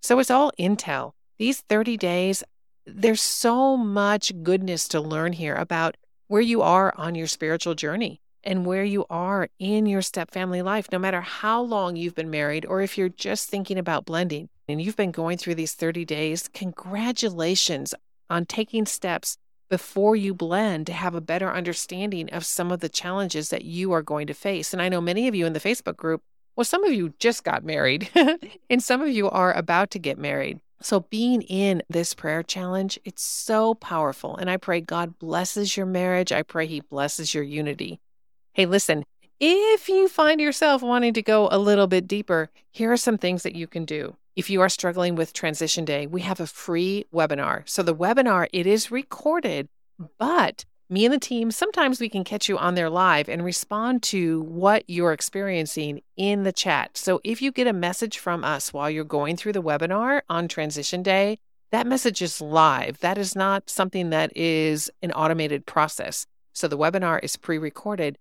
So 0.00 0.18
it's 0.18 0.30
all 0.30 0.52
intel. 0.58 1.12
These 1.38 1.60
30 1.60 1.98
days, 1.98 2.42
there's 2.86 3.20
so 3.20 3.76
much 3.76 4.32
goodness 4.42 4.88
to 4.88 5.00
learn 5.00 5.34
here 5.34 5.54
about 5.54 5.96
where 6.28 6.40
you 6.40 6.62
are 6.62 6.94
on 6.96 7.14
your 7.14 7.26
spiritual 7.26 7.74
journey 7.74 8.21
and 8.44 8.66
where 8.66 8.84
you 8.84 9.04
are 9.10 9.48
in 9.58 9.86
your 9.86 10.02
step 10.02 10.30
family 10.30 10.62
life, 10.62 10.88
no 10.92 10.98
matter 10.98 11.20
how 11.20 11.60
long 11.60 11.96
you've 11.96 12.14
been 12.14 12.30
married 12.30 12.66
or 12.66 12.80
if 12.80 12.98
you're 12.98 13.08
just 13.08 13.48
thinking 13.48 13.78
about 13.78 14.04
blending 14.04 14.48
and 14.68 14.80
you've 14.80 14.96
been 14.96 15.12
going 15.12 15.38
through 15.38 15.54
these 15.54 15.74
30 15.74 16.04
days, 16.04 16.48
congratulations 16.52 17.94
on 18.28 18.46
taking 18.46 18.86
steps 18.86 19.36
before 19.68 20.14
you 20.14 20.34
blend 20.34 20.86
to 20.86 20.92
have 20.92 21.14
a 21.14 21.20
better 21.20 21.50
understanding 21.50 22.28
of 22.30 22.44
some 22.44 22.70
of 22.70 22.80
the 22.80 22.88
challenges 22.88 23.48
that 23.48 23.64
you 23.64 23.92
are 23.92 24.02
going 24.02 24.26
to 24.26 24.34
face. 24.34 24.72
And 24.72 24.82
I 24.82 24.88
know 24.88 25.00
many 25.00 25.28
of 25.28 25.34
you 25.34 25.46
in 25.46 25.54
the 25.54 25.60
Facebook 25.60 25.96
group, 25.96 26.22
well, 26.56 26.64
some 26.64 26.84
of 26.84 26.92
you 26.92 27.14
just 27.18 27.44
got 27.44 27.64
married, 27.64 28.10
and 28.70 28.82
some 28.82 29.00
of 29.00 29.08
you 29.08 29.30
are 29.30 29.54
about 29.54 29.90
to 29.92 29.98
get 29.98 30.18
married. 30.18 30.60
So, 30.82 31.00
being 31.00 31.42
in 31.42 31.82
this 31.88 32.12
prayer 32.12 32.42
challenge, 32.42 32.98
it's 33.04 33.22
so 33.22 33.74
powerful. 33.74 34.36
And 34.36 34.50
I 34.50 34.56
pray 34.56 34.80
God 34.80 35.18
blesses 35.18 35.76
your 35.76 35.86
marriage. 35.86 36.32
I 36.32 36.42
pray 36.42 36.66
He 36.66 36.80
blesses 36.80 37.32
your 37.32 37.44
unity. 37.44 38.00
Hey, 38.54 38.66
listen, 38.66 39.06
if 39.40 39.88
you 39.88 40.08
find 40.08 40.38
yourself 40.38 40.82
wanting 40.82 41.14
to 41.14 41.22
go 41.22 41.48
a 41.50 41.56
little 41.56 41.86
bit 41.86 42.06
deeper, 42.06 42.50
here 42.70 42.92
are 42.92 42.98
some 42.98 43.16
things 43.16 43.44
that 43.44 43.54
you 43.54 43.66
can 43.66 43.86
do. 43.86 44.16
If 44.36 44.50
you 44.50 44.60
are 44.60 44.68
struggling 44.68 45.14
with 45.14 45.32
transition 45.32 45.86
day, 45.86 46.06
we 46.06 46.20
have 46.20 46.38
a 46.38 46.46
free 46.46 47.06
webinar. 47.14 47.66
So 47.66 47.82
the 47.82 47.94
webinar, 47.94 48.48
it 48.52 48.66
is 48.66 48.90
recorded, 48.90 49.70
but 50.18 50.66
me 50.90 51.06
and 51.06 51.14
the 51.14 51.18
team, 51.18 51.50
sometimes 51.50 51.98
we 51.98 52.10
can 52.10 52.24
catch 52.24 52.46
you 52.46 52.58
on 52.58 52.74
there 52.74 52.90
live 52.90 53.26
and 53.26 53.42
respond 53.42 54.02
to 54.02 54.42
what 54.42 54.84
you're 54.86 55.14
experiencing 55.14 56.02
in 56.18 56.42
the 56.42 56.52
chat. 56.52 56.98
So 56.98 57.22
if 57.24 57.40
you 57.40 57.52
get 57.52 57.66
a 57.66 57.72
message 57.72 58.18
from 58.18 58.44
us 58.44 58.70
while 58.70 58.90
you're 58.90 59.02
going 59.02 59.38
through 59.38 59.54
the 59.54 59.62
webinar 59.62 60.20
on 60.28 60.46
transition 60.46 61.02
day, 61.02 61.38
that 61.70 61.86
message 61.86 62.20
is 62.20 62.42
live. 62.42 62.98
That 62.98 63.16
is 63.16 63.34
not 63.34 63.70
something 63.70 64.10
that 64.10 64.36
is 64.36 64.90
an 65.00 65.10
automated 65.12 65.64
process. 65.64 66.26
So 66.52 66.68
the 66.68 66.76
webinar 66.76 67.18
is 67.24 67.36
pre 67.36 67.56
recorded, 67.56 68.18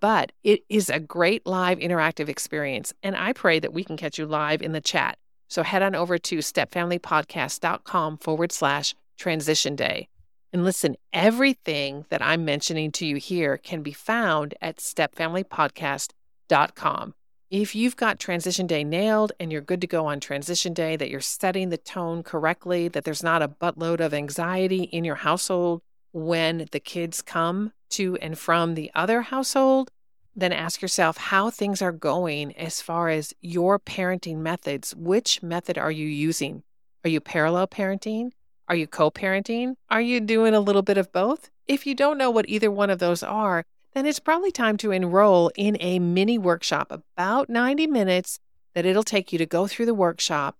but 0.00 0.32
it 0.42 0.62
is 0.68 0.90
a 0.90 1.00
great 1.00 1.46
live 1.46 1.78
interactive 1.78 2.28
experience. 2.28 2.92
And 3.02 3.16
I 3.16 3.32
pray 3.32 3.58
that 3.60 3.72
we 3.72 3.84
can 3.84 3.96
catch 3.96 4.18
you 4.18 4.26
live 4.26 4.60
in 4.62 4.72
the 4.72 4.80
chat. 4.80 5.16
So 5.48 5.62
head 5.62 5.82
on 5.82 5.94
over 5.94 6.18
to 6.18 6.38
stepfamilypodcast.com 6.38 8.18
forward 8.18 8.52
slash 8.52 8.94
Transition 9.16 9.76
Day. 9.76 10.08
And 10.52 10.64
listen, 10.64 10.96
everything 11.12 12.06
that 12.08 12.22
I'm 12.22 12.44
mentioning 12.44 12.90
to 12.92 13.06
you 13.06 13.16
here 13.16 13.58
can 13.58 13.82
be 13.82 13.92
found 13.92 14.54
at 14.62 14.76
stepfamilypodcast.com. 14.76 17.14
If 17.50 17.74
you've 17.74 17.96
got 17.96 18.20
Transition 18.20 18.66
Day 18.66 18.84
nailed 18.84 19.32
and 19.40 19.50
you're 19.50 19.62
good 19.62 19.80
to 19.80 19.86
go 19.86 20.04
on 20.06 20.20
Transition 20.20 20.74
Day, 20.74 20.96
that 20.96 21.08
you're 21.08 21.20
setting 21.20 21.70
the 21.70 21.78
tone 21.78 22.22
correctly, 22.22 22.88
that 22.88 23.04
there's 23.04 23.22
not 23.22 23.40
a 23.40 23.48
buttload 23.48 24.00
of 24.00 24.12
anxiety 24.12 24.82
in 24.82 25.02
your 25.02 25.14
household 25.16 25.80
when 26.12 26.68
the 26.72 26.80
kids 26.80 27.22
come 27.22 27.72
to 27.90 28.16
and 28.16 28.38
from 28.38 28.74
the 28.74 28.90
other 28.94 29.22
household, 29.22 29.90
then 30.34 30.52
ask 30.52 30.80
yourself 30.80 31.16
how 31.16 31.50
things 31.50 31.82
are 31.82 31.92
going 31.92 32.56
as 32.56 32.80
far 32.80 33.08
as 33.08 33.34
your 33.40 33.78
parenting 33.78 34.38
methods. 34.38 34.94
Which 34.94 35.42
method 35.42 35.76
are 35.76 35.90
you 35.90 36.06
using? 36.06 36.62
Are 37.04 37.10
you 37.10 37.20
parallel 37.20 37.66
parenting? 37.66 38.30
Are 38.68 38.76
you 38.76 38.86
co 38.86 39.10
parenting? 39.10 39.74
Are 39.90 40.00
you 40.00 40.20
doing 40.20 40.54
a 40.54 40.60
little 40.60 40.82
bit 40.82 40.98
of 40.98 41.12
both? 41.12 41.50
If 41.66 41.86
you 41.86 41.94
don't 41.94 42.18
know 42.18 42.30
what 42.30 42.48
either 42.48 42.70
one 42.70 42.90
of 42.90 42.98
those 42.98 43.22
are, 43.22 43.64
then 43.94 44.06
it's 44.06 44.20
probably 44.20 44.52
time 44.52 44.76
to 44.78 44.90
enroll 44.90 45.50
in 45.56 45.76
a 45.80 45.98
mini 45.98 46.38
workshop, 46.38 46.92
about 46.92 47.48
90 47.48 47.86
minutes, 47.86 48.38
that 48.74 48.86
it'll 48.86 49.02
take 49.02 49.32
you 49.32 49.38
to 49.38 49.46
go 49.46 49.66
through 49.66 49.86
the 49.86 49.94
workshop 49.94 50.58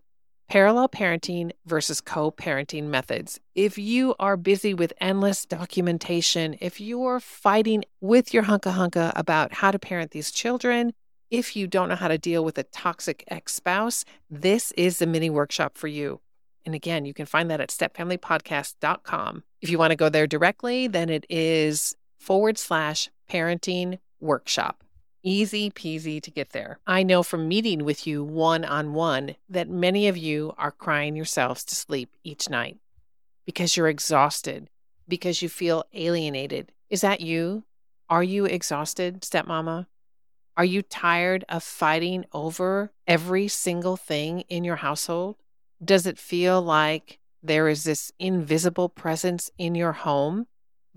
parallel 0.49 0.89
parenting 0.89 1.53
versus 1.67 2.01
co 2.01 2.31
parenting 2.31 2.85
methods. 2.85 3.39
If 3.55 3.79
you 3.79 4.15
are 4.19 4.37
busy 4.37 4.75
with 4.75 4.93
endless 5.01 5.45
documentation, 5.45 6.57
if 6.61 6.81
you're 6.81 7.21
fighting 7.21 7.85
with 8.01 8.35
your 8.35 8.45
hunka 8.45 8.73
hunka 8.75 9.13
about 9.15 9.55
how 9.55 9.71
to 9.71 9.79
parent 9.79 10.11
these 10.11 10.31
children, 10.31 10.93
if 11.31 11.55
you 11.55 11.67
don't 11.67 11.91
know 11.91 11.97
how 11.97 12.09
to 12.09 12.19
deal 12.19 12.45
with 12.45 12.59
a 12.59 12.63
toxic 12.65 13.25
ex 13.29 13.55
spouse, 13.55 14.05
this 14.31 14.73
is 14.73 14.99
the 14.99 15.07
mini 15.07 15.31
workshop 15.31 15.77
for 15.77 15.89
you. 15.89 16.21
And 16.65 16.75
again, 16.75 17.05
you 17.05 17.15
can 17.15 17.27
find 17.27 17.51
that 17.51 17.61
at 17.61 17.71
stepfamilypodcast.com. 17.71 19.45
If 19.61 19.71
you 19.71 19.79
want 19.79 19.91
to 19.91 19.97
go 19.97 20.09
there 20.09 20.27
directly, 20.27 20.87
then 20.87 21.09
it 21.09 21.25
is 21.29 21.97
forward 22.19 22.59
slash 22.59 23.11
parenting 23.31 23.99
workshop. 24.21 24.85
Easy 25.23 25.71
peasy 25.71 26.23
to 26.23 26.31
get 26.31 26.51
there. 26.51 26.79
I 26.87 27.03
know 27.03 27.23
from 27.23 27.49
meeting 27.49 27.85
with 27.85 28.07
you 28.07 28.23
one 28.23 28.65
on 28.65 28.95
one 28.95 29.35
that 29.49 29.69
many 29.69 30.07
of 30.07 30.17
you 30.17 30.55
are 30.57 30.71
crying 30.71 31.17
yourselves 31.17 31.65
to 31.65 31.75
sleep 31.75 32.11
each 32.23 32.49
night 32.49 32.79
because 33.45 33.77
you're 33.77 33.89
exhausted, 33.89 34.71
because 35.09 35.43
you 35.43 35.49
feel 35.49 35.85
alienated. 35.93 36.71
Is 36.89 37.01
that 37.01 37.21
you? 37.21 37.65
Are 38.09 38.23
you 38.23 38.45
exhausted, 38.45 39.23
stepmama? 39.23 39.87
Are 40.57 40.65
you 40.65 40.83
tired 40.83 41.45
of 41.49 41.63
fighting 41.63 42.25
over 42.33 42.93
every 43.07 43.49
single 43.49 43.97
thing 43.97 44.41
in 44.49 44.65
your 44.65 44.77
household? 44.77 45.37
Does 45.85 46.07
it 46.07 46.19
feel 46.19 46.63
like 46.63 47.19
there 47.43 47.69
is 47.69 47.85
this 47.85 48.13
invisible 48.19 48.89
presence 48.89 49.51
in 49.59 49.75
your 49.75 49.93
home 49.93 50.47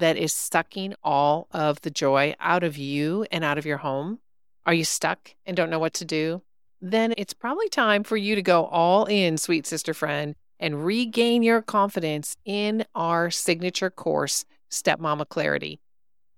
that 0.01 0.17
is 0.17 0.33
sucking 0.33 0.95
all 1.03 1.47
of 1.51 1.81
the 1.81 1.91
joy 1.91 2.33
out 2.39 2.63
of 2.63 2.75
you 2.75 3.25
and 3.31 3.43
out 3.43 3.57
of 3.59 3.65
your 3.65 3.77
home? 3.77 4.19
Are 4.65 4.73
you 4.73 4.83
stuck 4.83 5.35
and 5.45 5.55
don't 5.55 5.69
know 5.69 5.79
what 5.79 5.93
to 5.95 6.05
do? 6.05 6.41
Then 6.81 7.13
it's 7.17 7.33
probably 7.33 7.69
time 7.69 8.03
for 8.03 8.17
you 8.17 8.33
to 8.33 8.41
go 8.41 8.65
all 8.65 9.05
in, 9.05 9.37
sweet 9.37 9.67
sister 9.67 9.93
friend, 9.93 10.35
and 10.59 10.83
regain 10.83 11.43
your 11.43 11.61
confidence 11.61 12.35
in 12.45 12.85
our 12.95 13.29
signature 13.29 13.91
course, 13.91 14.43
Stepmama 14.71 15.29
Clarity. 15.29 15.79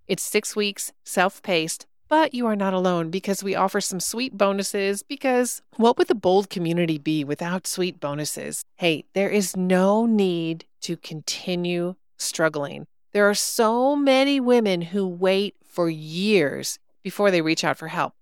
It's 0.08 0.23
six 0.23 0.56
weeks, 0.56 0.91
self 1.06 1.41
paced, 1.41 1.86
but 2.10 2.34
you 2.34 2.45
are 2.45 2.58
not 2.58 2.73
alone 2.73 3.10
because 3.10 3.43
we 3.43 3.56
offer 3.56 3.80
some 3.80 4.02
sweet 4.02 4.38
bonuses. 4.38 5.04
Because 5.04 5.62
what 5.78 5.97
would 5.97 6.10
the 6.10 6.15
bold 6.15 6.49
community 6.49 6.97
be 6.97 7.23
without 7.23 7.65
sweet 7.65 8.02
bonuses? 8.02 8.65
Hey, 8.76 9.06
there 9.13 9.30
is 9.30 9.56
no 9.56 10.06
need 10.06 10.65
to 10.82 10.97
continue 10.97 11.95
struggling. 12.17 12.88
There 13.13 13.30
are 13.30 13.36
so 13.36 13.95
many 13.95 14.39
women 14.39 14.82
who 14.82 15.08
wait 15.08 15.56
for 15.63 15.88
years 15.88 16.80
before 17.04 17.30
they 17.30 17.41
reach 17.43 17.63
out 17.63 17.78
for 17.78 17.89
help. 17.89 18.13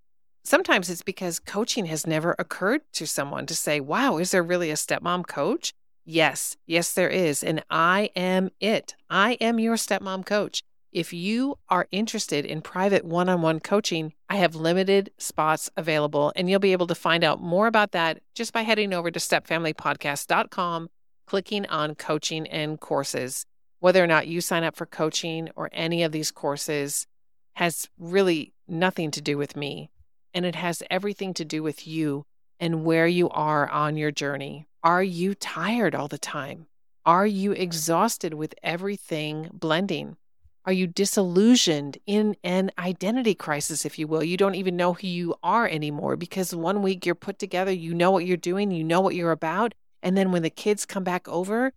Sometimes 0.43 0.89
it's 0.89 1.01
because 1.01 1.39
coaching 1.39 1.85
has 1.85 2.05
never 2.05 2.35
occurred 2.37 2.81
to 2.93 3.07
someone 3.07 3.45
to 3.45 3.55
say, 3.55 3.79
wow, 3.79 4.17
is 4.17 4.31
there 4.31 4.43
really 4.43 4.69
a 4.69 4.73
stepmom 4.73 5.25
coach? 5.27 5.71
Yes, 6.03 6.57
yes, 6.65 6.91
there 6.91 7.07
is. 7.07 7.41
And 7.41 7.63
I 7.69 8.09
am 8.17 8.49
it. 8.59 8.95
I 9.09 9.33
am 9.33 9.59
your 9.59 9.75
stepmom 9.75 10.25
coach. 10.25 10.61
If 10.91 11.13
you 11.13 11.57
are 11.69 11.87
interested 11.93 12.45
in 12.45 12.61
private 12.61 13.05
one 13.05 13.29
on 13.29 13.41
one 13.41 13.61
coaching, 13.61 14.11
I 14.29 14.35
have 14.37 14.55
limited 14.55 15.11
spots 15.17 15.69
available, 15.77 16.33
and 16.35 16.49
you'll 16.49 16.59
be 16.59 16.73
able 16.73 16.87
to 16.87 16.95
find 16.95 17.23
out 17.23 17.41
more 17.41 17.67
about 17.67 17.93
that 17.93 18.19
just 18.35 18.51
by 18.51 18.63
heading 18.63 18.91
over 18.93 19.09
to 19.09 19.19
stepfamilypodcast.com, 19.19 20.89
clicking 21.27 21.65
on 21.67 21.95
coaching 21.95 22.45
and 22.47 22.77
courses. 22.77 23.45
Whether 23.81 24.03
or 24.03 24.07
not 24.07 24.27
you 24.27 24.41
sign 24.41 24.63
up 24.63 24.75
for 24.75 24.85
coaching 24.85 25.49
or 25.55 25.67
any 25.73 26.03
of 26.03 26.11
these 26.11 26.29
courses 26.29 27.07
has 27.55 27.89
really 27.97 28.53
nothing 28.67 29.09
to 29.09 29.21
do 29.21 29.39
with 29.39 29.55
me, 29.55 29.89
and 30.35 30.45
it 30.45 30.53
has 30.53 30.83
everything 30.91 31.33
to 31.33 31.43
do 31.43 31.63
with 31.63 31.87
you 31.87 32.25
and 32.59 32.85
where 32.85 33.07
you 33.07 33.27
are 33.29 33.67
on 33.67 33.97
your 33.97 34.11
journey. 34.11 34.67
Are 34.83 35.01
you 35.01 35.33
tired 35.33 35.95
all 35.95 36.07
the 36.07 36.19
time? 36.19 36.67
Are 37.07 37.25
you 37.25 37.53
exhausted 37.53 38.35
with 38.35 38.53
everything 38.61 39.49
blending? 39.51 40.15
Are 40.63 40.71
you 40.71 40.85
disillusioned 40.85 41.97
in 42.05 42.35
an 42.43 42.69
identity 42.77 43.33
crisis, 43.33 43.83
if 43.83 43.97
you 43.97 44.05
will? 44.05 44.23
You 44.23 44.37
don't 44.37 44.53
even 44.53 44.77
know 44.77 44.93
who 44.93 45.07
you 45.07 45.33
are 45.41 45.67
anymore 45.67 46.17
because 46.17 46.53
one 46.53 46.83
week 46.83 47.03
you're 47.03 47.15
put 47.15 47.39
together, 47.39 47.71
you 47.71 47.95
know 47.95 48.11
what 48.11 48.27
you're 48.27 48.37
doing, 48.37 48.69
you 48.69 48.83
know 48.83 49.01
what 49.01 49.15
you're 49.15 49.31
about. 49.31 49.73
And 50.03 50.15
then 50.15 50.31
when 50.31 50.43
the 50.43 50.51
kids 50.51 50.85
come 50.85 51.03
back 51.03 51.27
over, 51.27 51.73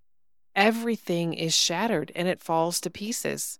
everything 0.54 1.34
is 1.34 1.54
shattered 1.54 2.12
and 2.14 2.28
it 2.28 2.40
falls 2.40 2.80
to 2.80 2.90
pieces. 2.90 3.58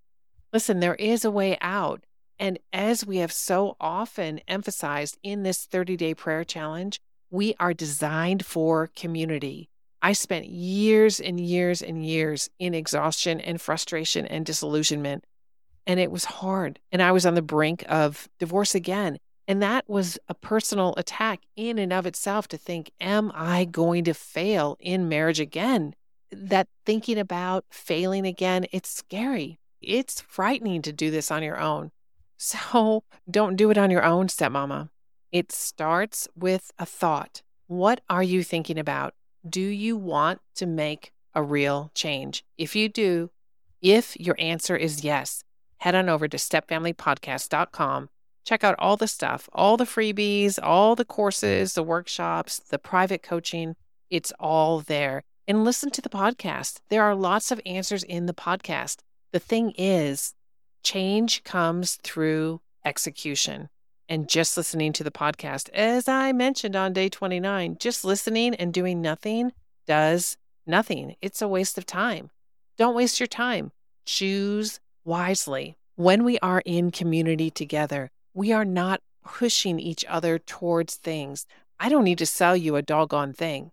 Listen, 0.53 0.81
there 0.81 0.95
is 0.95 1.25
a 1.25 1.31
way 1.31 1.59
out. 1.61 2.05
And 2.39 2.59
as 2.73 3.07
we 3.07 3.19
have 3.19 3.33
so 3.33 3.77
often 3.81 4.41
emphasized 4.49 5.19
in 5.23 5.43
this 5.43 5.65
30 5.65 5.97
day 5.97 6.15
prayer 6.15 6.45
challenge, 6.45 7.01
we 7.31 7.55
are 7.59 7.75
designed 7.75 8.45
for 8.45 8.91
community. 8.95 9.69
I 10.03 10.13
spent 10.13 10.47
years 10.47 11.21
and 11.21 11.41
years 11.41 11.81
and 11.83 12.05
years 12.05 12.51
in 12.59 12.75
exhaustion 12.75 13.41
and 13.41 13.61
frustration 13.61 14.27
and 14.27 14.45
disillusionment. 14.45 15.25
And 15.87 15.99
it 15.99 16.11
was 16.11 16.25
hard. 16.25 16.79
And 16.93 17.03
I 17.03 17.13
was 17.13 17.27
on 17.27 17.35
the 17.35 17.43
brink 17.43 17.85
of 17.89 18.29
divorce 18.39 18.75
again. 18.75 19.19
And 19.47 19.63
that 19.63 19.89
was 19.89 20.19
a 20.29 20.35
personal 20.35 20.95
attack 20.97 21.41
in 21.57 21.79
and 21.79 21.93
of 21.93 22.07
itself 22.07 22.49
to 22.49 22.57
think, 22.57 22.91
am 23.01 23.31
I 23.35 23.65
going 23.65 24.05
to 24.05 24.15
fail 24.15 24.77
in 24.81 25.09
marriage 25.09 25.41
again? 25.41 25.95
That 26.31 26.69
thinking 26.85 27.19
about 27.19 27.65
failing 27.71 28.27
again, 28.27 28.67
it's 28.73 28.91
scary. 28.91 29.59
It's 29.81 30.21
frightening 30.21 30.83
to 30.83 30.93
do 30.93 31.11
this 31.11 31.31
on 31.31 31.43
your 31.43 31.59
own. 31.59 31.91
So 32.37 33.05
don't 33.31 33.57
do 33.57 33.71
it 33.71 33.79
on 33.79 33.91
your 33.91 34.05
own, 34.05 34.27
stepmama. 34.27 34.91
It 35.31 35.51
starts 35.53 36.29
with 36.35 36.73
a 36.79 36.85
thought. 36.85 37.43
What 37.69 38.01
are 38.11 38.25
you 38.25 38.43
thinking 38.43 38.79
about? 38.79 39.15
Do 39.49 39.61
you 39.61 39.97
want 39.97 40.41
to 40.57 40.67
make 40.67 41.13
a 41.35 41.43
real 41.43 41.91
change? 41.95 42.45
If 42.59 42.77
you 42.77 42.89
do, 42.89 43.31
if 43.81 44.19
your 44.19 44.35
answer 44.39 44.77
is 44.77 45.05
yes, 45.05 45.45
head 45.79 45.95
on 45.95 46.09
over 46.09 46.29
to 46.29 46.37
stepfamilypodcast.com. 46.37 48.11
Check 48.45 48.65
out 48.65 48.75
all 48.79 48.97
the 48.97 49.09
stuff, 49.09 49.49
all 49.53 49.77
the 49.77 49.85
freebies, 49.85 50.59
all 50.63 50.97
the 50.97 51.05
courses, 51.05 51.75
the 51.75 51.83
workshops, 51.83 52.59
the 52.59 52.79
private 52.79 53.23
coaching. 53.23 53.77
It's 54.11 54.33
all 54.39 54.81
there 54.81 55.23
and 55.47 55.65
listen 55.65 55.91
to 55.91 56.01
the 56.01 56.09
podcast. 56.09 56.81
There 56.89 57.03
are 57.03 57.15
lots 57.15 57.51
of 57.51 57.61
answers 57.67 58.03
in 58.03 58.27
the 58.27 58.35
podcast. 58.35 58.99
The 59.33 59.39
thing 59.39 59.73
is, 59.77 60.35
change 60.83 61.45
comes 61.45 61.99
through 62.03 62.61
execution 62.85 63.69
and 64.09 64.29
just 64.29 64.57
listening 64.57 64.93
to 64.95 65.05
the 65.05 65.11
podcast. 65.11 65.71
As 65.71 66.09
I 66.09 66.33
mentioned 66.33 66.77
on 66.77 66.93
day 66.93 67.09
29, 67.09 67.77
just 67.79 68.05
listening 68.05 68.55
and 68.55 68.73
doing 68.73 69.01
nothing 69.01 69.53
does 69.87 70.37
nothing. 70.67 71.17
It's 71.21 71.43
a 71.43 71.49
waste 71.49 71.79
of 71.79 71.87
time. 71.87 72.31
Don't 72.77 72.95
waste 72.95 73.21
your 73.21 73.27
time. 73.27 73.73
Choose 74.07 74.81
wisely. 75.05 75.77
When 75.97 76.25
we 76.25 76.39
are 76.41 76.63
in 76.65 76.91
community 76.91 77.51
together, 77.51 78.11
we 78.35 78.53
are 78.53 78.65
not 78.65 79.01
pushing 79.25 79.79
each 79.79 80.05
other 80.09 80.39
towards 80.39 80.97
things. 80.97 81.47
I 81.79 81.89
don't 81.89 82.05
need 82.05 82.19
to 82.19 82.27
sell 82.27 82.57
you 82.57 82.77
a 82.77 82.83
doggone 82.83 83.33
thing. 83.33 83.71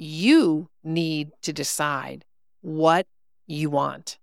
You 0.00 0.70
need 0.84 1.32
to 1.42 1.52
decide 1.52 2.24
what 2.60 3.06
you 3.48 3.68
want. 3.68 4.18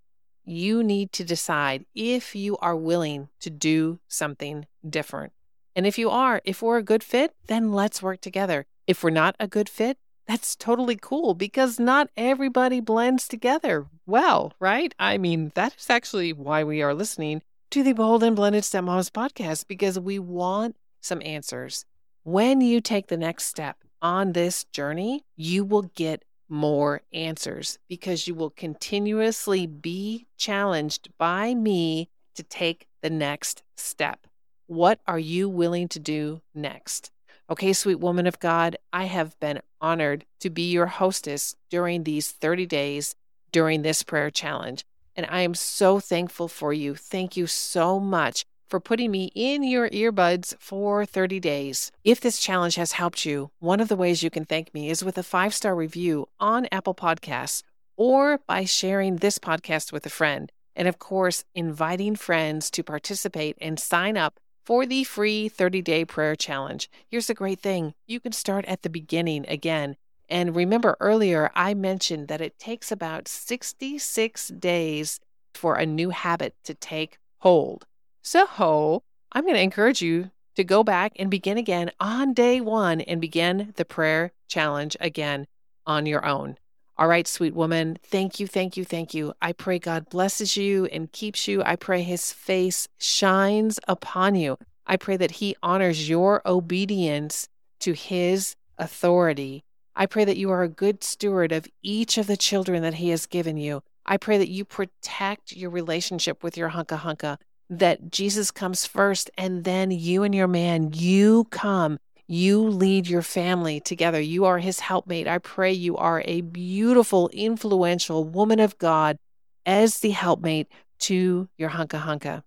You 0.45 0.81
need 0.81 1.11
to 1.13 1.25
decide 1.25 1.85
if 1.93 2.33
you 2.33 2.55
are 2.57 2.75
willing 2.77 3.27
to 3.41 3.49
do 3.49 3.99
something 4.07 4.67
different. 4.87 5.33
And 5.75 5.85
if 5.85 5.97
you 5.97 6.09
are, 6.09 6.41
if 6.45 6.61
we're 6.61 6.77
a 6.77 6.83
good 6.83 7.03
fit, 7.03 7.33
then 7.47 7.73
let's 7.73 8.01
work 8.01 8.21
together. 8.21 8.65
If 8.87 9.03
we're 9.03 9.09
not 9.09 9.35
a 9.37 9.47
good 9.47 9.67
fit, 9.67 9.97
that's 10.27 10.55
totally 10.55 10.97
cool 10.99 11.33
because 11.33 11.77
not 11.77 12.09
everybody 12.15 12.79
blends 12.79 13.27
together 13.27 13.87
well, 14.05 14.53
right? 14.61 14.95
I 14.97 15.17
mean, 15.17 15.51
that 15.55 15.75
is 15.77 15.89
actually 15.89 16.31
why 16.31 16.63
we 16.63 16.81
are 16.81 16.93
listening 16.93 17.41
to 17.71 17.83
the 17.83 17.93
Bold 17.93 18.23
and 18.23 18.35
Blended 18.35 18.63
Stepmoms 18.63 19.11
podcast 19.11 19.67
because 19.67 19.99
we 19.99 20.19
want 20.19 20.77
some 21.01 21.21
answers. 21.23 21.83
When 22.23 22.61
you 22.61 22.79
take 22.79 23.07
the 23.07 23.17
next 23.17 23.45
step 23.45 23.77
on 24.05 24.33
this 24.33 24.65
journey, 24.65 25.25
you 25.35 25.65
will 25.65 25.89
get 25.95 26.23
more 26.47 27.01
answers 27.11 27.79
because 27.89 28.27
you 28.27 28.35
will 28.35 28.51
continuously 28.51 29.65
be 29.65 30.27
challenged 30.37 31.09
by 31.17 31.55
me 31.55 32.07
to 32.35 32.43
take 32.43 32.85
the 33.01 33.09
next 33.09 33.63
step. 33.75 34.27
What 34.67 34.99
are 35.07 35.17
you 35.17 35.49
willing 35.49 35.87
to 35.87 35.99
do 35.99 36.41
next? 36.53 37.09
Okay, 37.49 37.73
sweet 37.73 37.99
woman 37.99 38.27
of 38.27 38.39
God, 38.39 38.77
I 38.93 39.05
have 39.05 39.39
been 39.39 39.61
honored 39.81 40.25
to 40.39 40.51
be 40.51 40.69
your 40.69 40.85
hostess 40.85 41.55
during 41.71 42.03
these 42.03 42.29
30 42.29 42.67
days 42.67 43.15
during 43.51 43.81
this 43.81 44.03
prayer 44.03 44.29
challenge. 44.29 44.85
And 45.15 45.25
I 45.31 45.41
am 45.41 45.55
so 45.55 45.99
thankful 45.99 46.47
for 46.47 46.71
you. 46.73 46.93
Thank 46.93 47.35
you 47.35 47.47
so 47.47 47.99
much 47.99 48.45
for 48.67 48.79
putting 48.79 49.11
me 49.11 49.31
in 49.35 49.63
your 49.63 49.89
earbuds 49.89 50.55
for 50.59 51.05
30 51.05 51.39
days. 51.39 51.91
If 52.03 52.19
this 52.19 52.39
challenge 52.39 52.75
has 52.75 52.93
helped 52.93 53.25
you, 53.25 53.51
one 53.59 53.79
of 53.79 53.87
the 53.87 53.95
ways 53.95 54.23
you 54.23 54.29
can 54.29 54.45
thank 54.45 54.73
me 54.73 54.89
is 54.89 55.03
with 55.03 55.17
a 55.17 55.23
five 55.23 55.53
star 55.53 55.75
review 55.75 56.27
on 56.39 56.67
Apple 56.71 56.95
Podcasts 56.95 57.63
or 57.97 58.39
by 58.47 58.65
sharing 58.65 59.17
this 59.17 59.39
podcast 59.39 59.91
with 59.91 60.05
a 60.05 60.09
friend. 60.09 60.51
And 60.75 60.87
of 60.87 60.99
course, 60.99 61.45
inviting 61.53 62.15
friends 62.15 62.69
to 62.71 62.83
participate 62.83 63.57
and 63.61 63.79
sign 63.79 64.17
up 64.17 64.39
for 64.65 64.85
the 64.85 65.03
free 65.03 65.47
30 65.47 65.81
day 65.81 66.05
prayer 66.05 66.35
challenge. 66.35 66.89
Here's 67.07 67.27
the 67.27 67.33
great 67.33 67.59
thing 67.59 67.93
you 68.07 68.19
can 68.19 68.31
start 68.31 68.65
at 68.65 68.81
the 68.81 68.89
beginning 68.89 69.45
again. 69.47 69.95
And 70.27 70.55
remember 70.55 70.97
earlier, 70.99 71.51
I 71.53 71.75
mentioned 71.75 72.27
that 72.29 72.41
it 72.41 72.57
takes 72.57 72.91
about 72.91 73.27
66 73.27 74.47
days 74.49 75.19
for 75.53 75.75
a 75.75 75.85
new 75.85 76.09
habit 76.09 76.55
to 76.63 76.73
take 76.73 77.19
hold. 77.39 77.85
So 78.27 79.03
I'm 79.33 79.43
going 79.43 79.53
to 79.53 79.61
encourage 79.61 80.01
you 80.01 80.31
to 80.55 80.63
go 80.63 80.83
back 80.83 81.13
and 81.19 81.29
begin 81.29 81.59
again 81.59 81.91
on 81.99 82.33
day 82.33 82.59
one 82.59 82.99
and 83.01 83.21
begin 83.21 83.71
the 83.75 83.85
prayer 83.85 84.31
challenge 84.47 84.97
again 84.99 85.45
on 85.85 86.07
your 86.07 86.25
own. 86.25 86.57
All 86.97 87.07
right, 87.07 87.27
sweet 87.27 87.53
woman, 87.53 87.99
thank 88.03 88.39
you, 88.39 88.47
thank 88.47 88.77
you, 88.77 88.83
thank 88.83 89.13
you. 89.13 89.33
I 89.43 89.51
pray 89.51 89.77
God 89.77 90.09
blesses 90.09 90.57
you 90.57 90.85
and 90.85 91.11
keeps 91.11 91.47
you. 91.47 91.61
I 91.63 91.75
pray 91.75 92.01
his 92.01 92.33
face 92.33 92.87
shines 92.97 93.79
upon 93.87 94.33
you. 94.33 94.57
I 94.87 94.97
pray 94.97 95.17
that 95.17 95.31
he 95.33 95.55
honors 95.61 96.09
your 96.09 96.41
obedience 96.47 97.47
to 97.81 97.93
his 97.93 98.55
authority. 98.79 99.63
I 99.95 100.07
pray 100.07 100.25
that 100.25 100.37
you 100.37 100.49
are 100.49 100.63
a 100.63 100.67
good 100.67 101.03
steward 101.03 101.51
of 101.51 101.67
each 101.83 102.17
of 102.17 102.25
the 102.25 102.37
children 102.37 102.81
that 102.81 102.95
he 102.95 103.09
has 103.09 103.27
given 103.27 103.57
you. 103.57 103.83
I 104.03 104.17
pray 104.17 104.39
that 104.39 104.49
you 104.49 104.65
protect 104.65 105.51
your 105.51 105.69
relationship 105.69 106.41
with 106.41 106.57
your 106.57 106.71
hunka 106.71 107.01
hunka 107.01 107.37
that 107.69 108.11
Jesus 108.11 108.51
comes 108.51 108.85
first 108.85 109.29
and 109.37 109.63
then 109.63 109.91
you 109.91 110.23
and 110.23 110.33
your 110.33 110.47
man, 110.47 110.91
you 110.93 111.45
come, 111.45 111.97
you 112.27 112.61
lead 112.61 113.07
your 113.07 113.21
family 113.21 113.79
together. 113.79 114.19
You 114.19 114.45
are 114.45 114.59
his 114.59 114.79
helpmate. 114.79 115.27
I 115.27 115.37
pray 115.37 115.71
you 115.71 115.97
are 115.97 116.23
a 116.25 116.41
beautiful, 116.41 117.29
influential 117.29 118.23
woman 118.23 118.59
of 118.59 118.77
God 118.77 119.17
as 119.65 119.99
the 119.99 120.11
helpmate 120.11 120.67
to 120.99 121.49
your 121.57 121.71
hunka 121.71 122.01
hunka. 122.01 122.43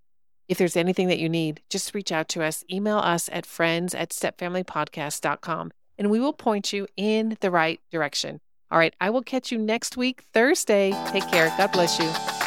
If 0.48 0.56
there's 0.56 0.76
anything 0.76 1.08
that 1.08 1.18
you 1.18 1.28
need, 1.28 1.60
just 1.68 1.94
reach 1.94 2.10
out 2.10 2.28
to 2.30 2.42
us. 2.42 2.64
Email 2.70 2.98
us 2.98 3.28
at 3.32 3.44
friends 3.44 3.94
at 3.94 4.10
stepfamilypodcast.com 4.10 5.70
and 5.98 6.10
we 6.10 6.20
will 6.20 6.32
point 6.32 6.72
you 6.72 6.86
in 6.96 7.36
the 7.40 7.50
right 7.50 7.80
direction. 7.90 8.40
All 8.70 8.78
right, 8.78 8.94
I 9.00 9.10
will 9.10 9.22
catch 9.22 9.50
you 9.50 9.58
next 9.58 9.96
week, 9.96 10.22
Thursday. 10.32 10.92
Take 11.08 11.28
care. 11.28 11.52
God 11.56 11.72
bless 11.72 11.98
you. 11.98 12.37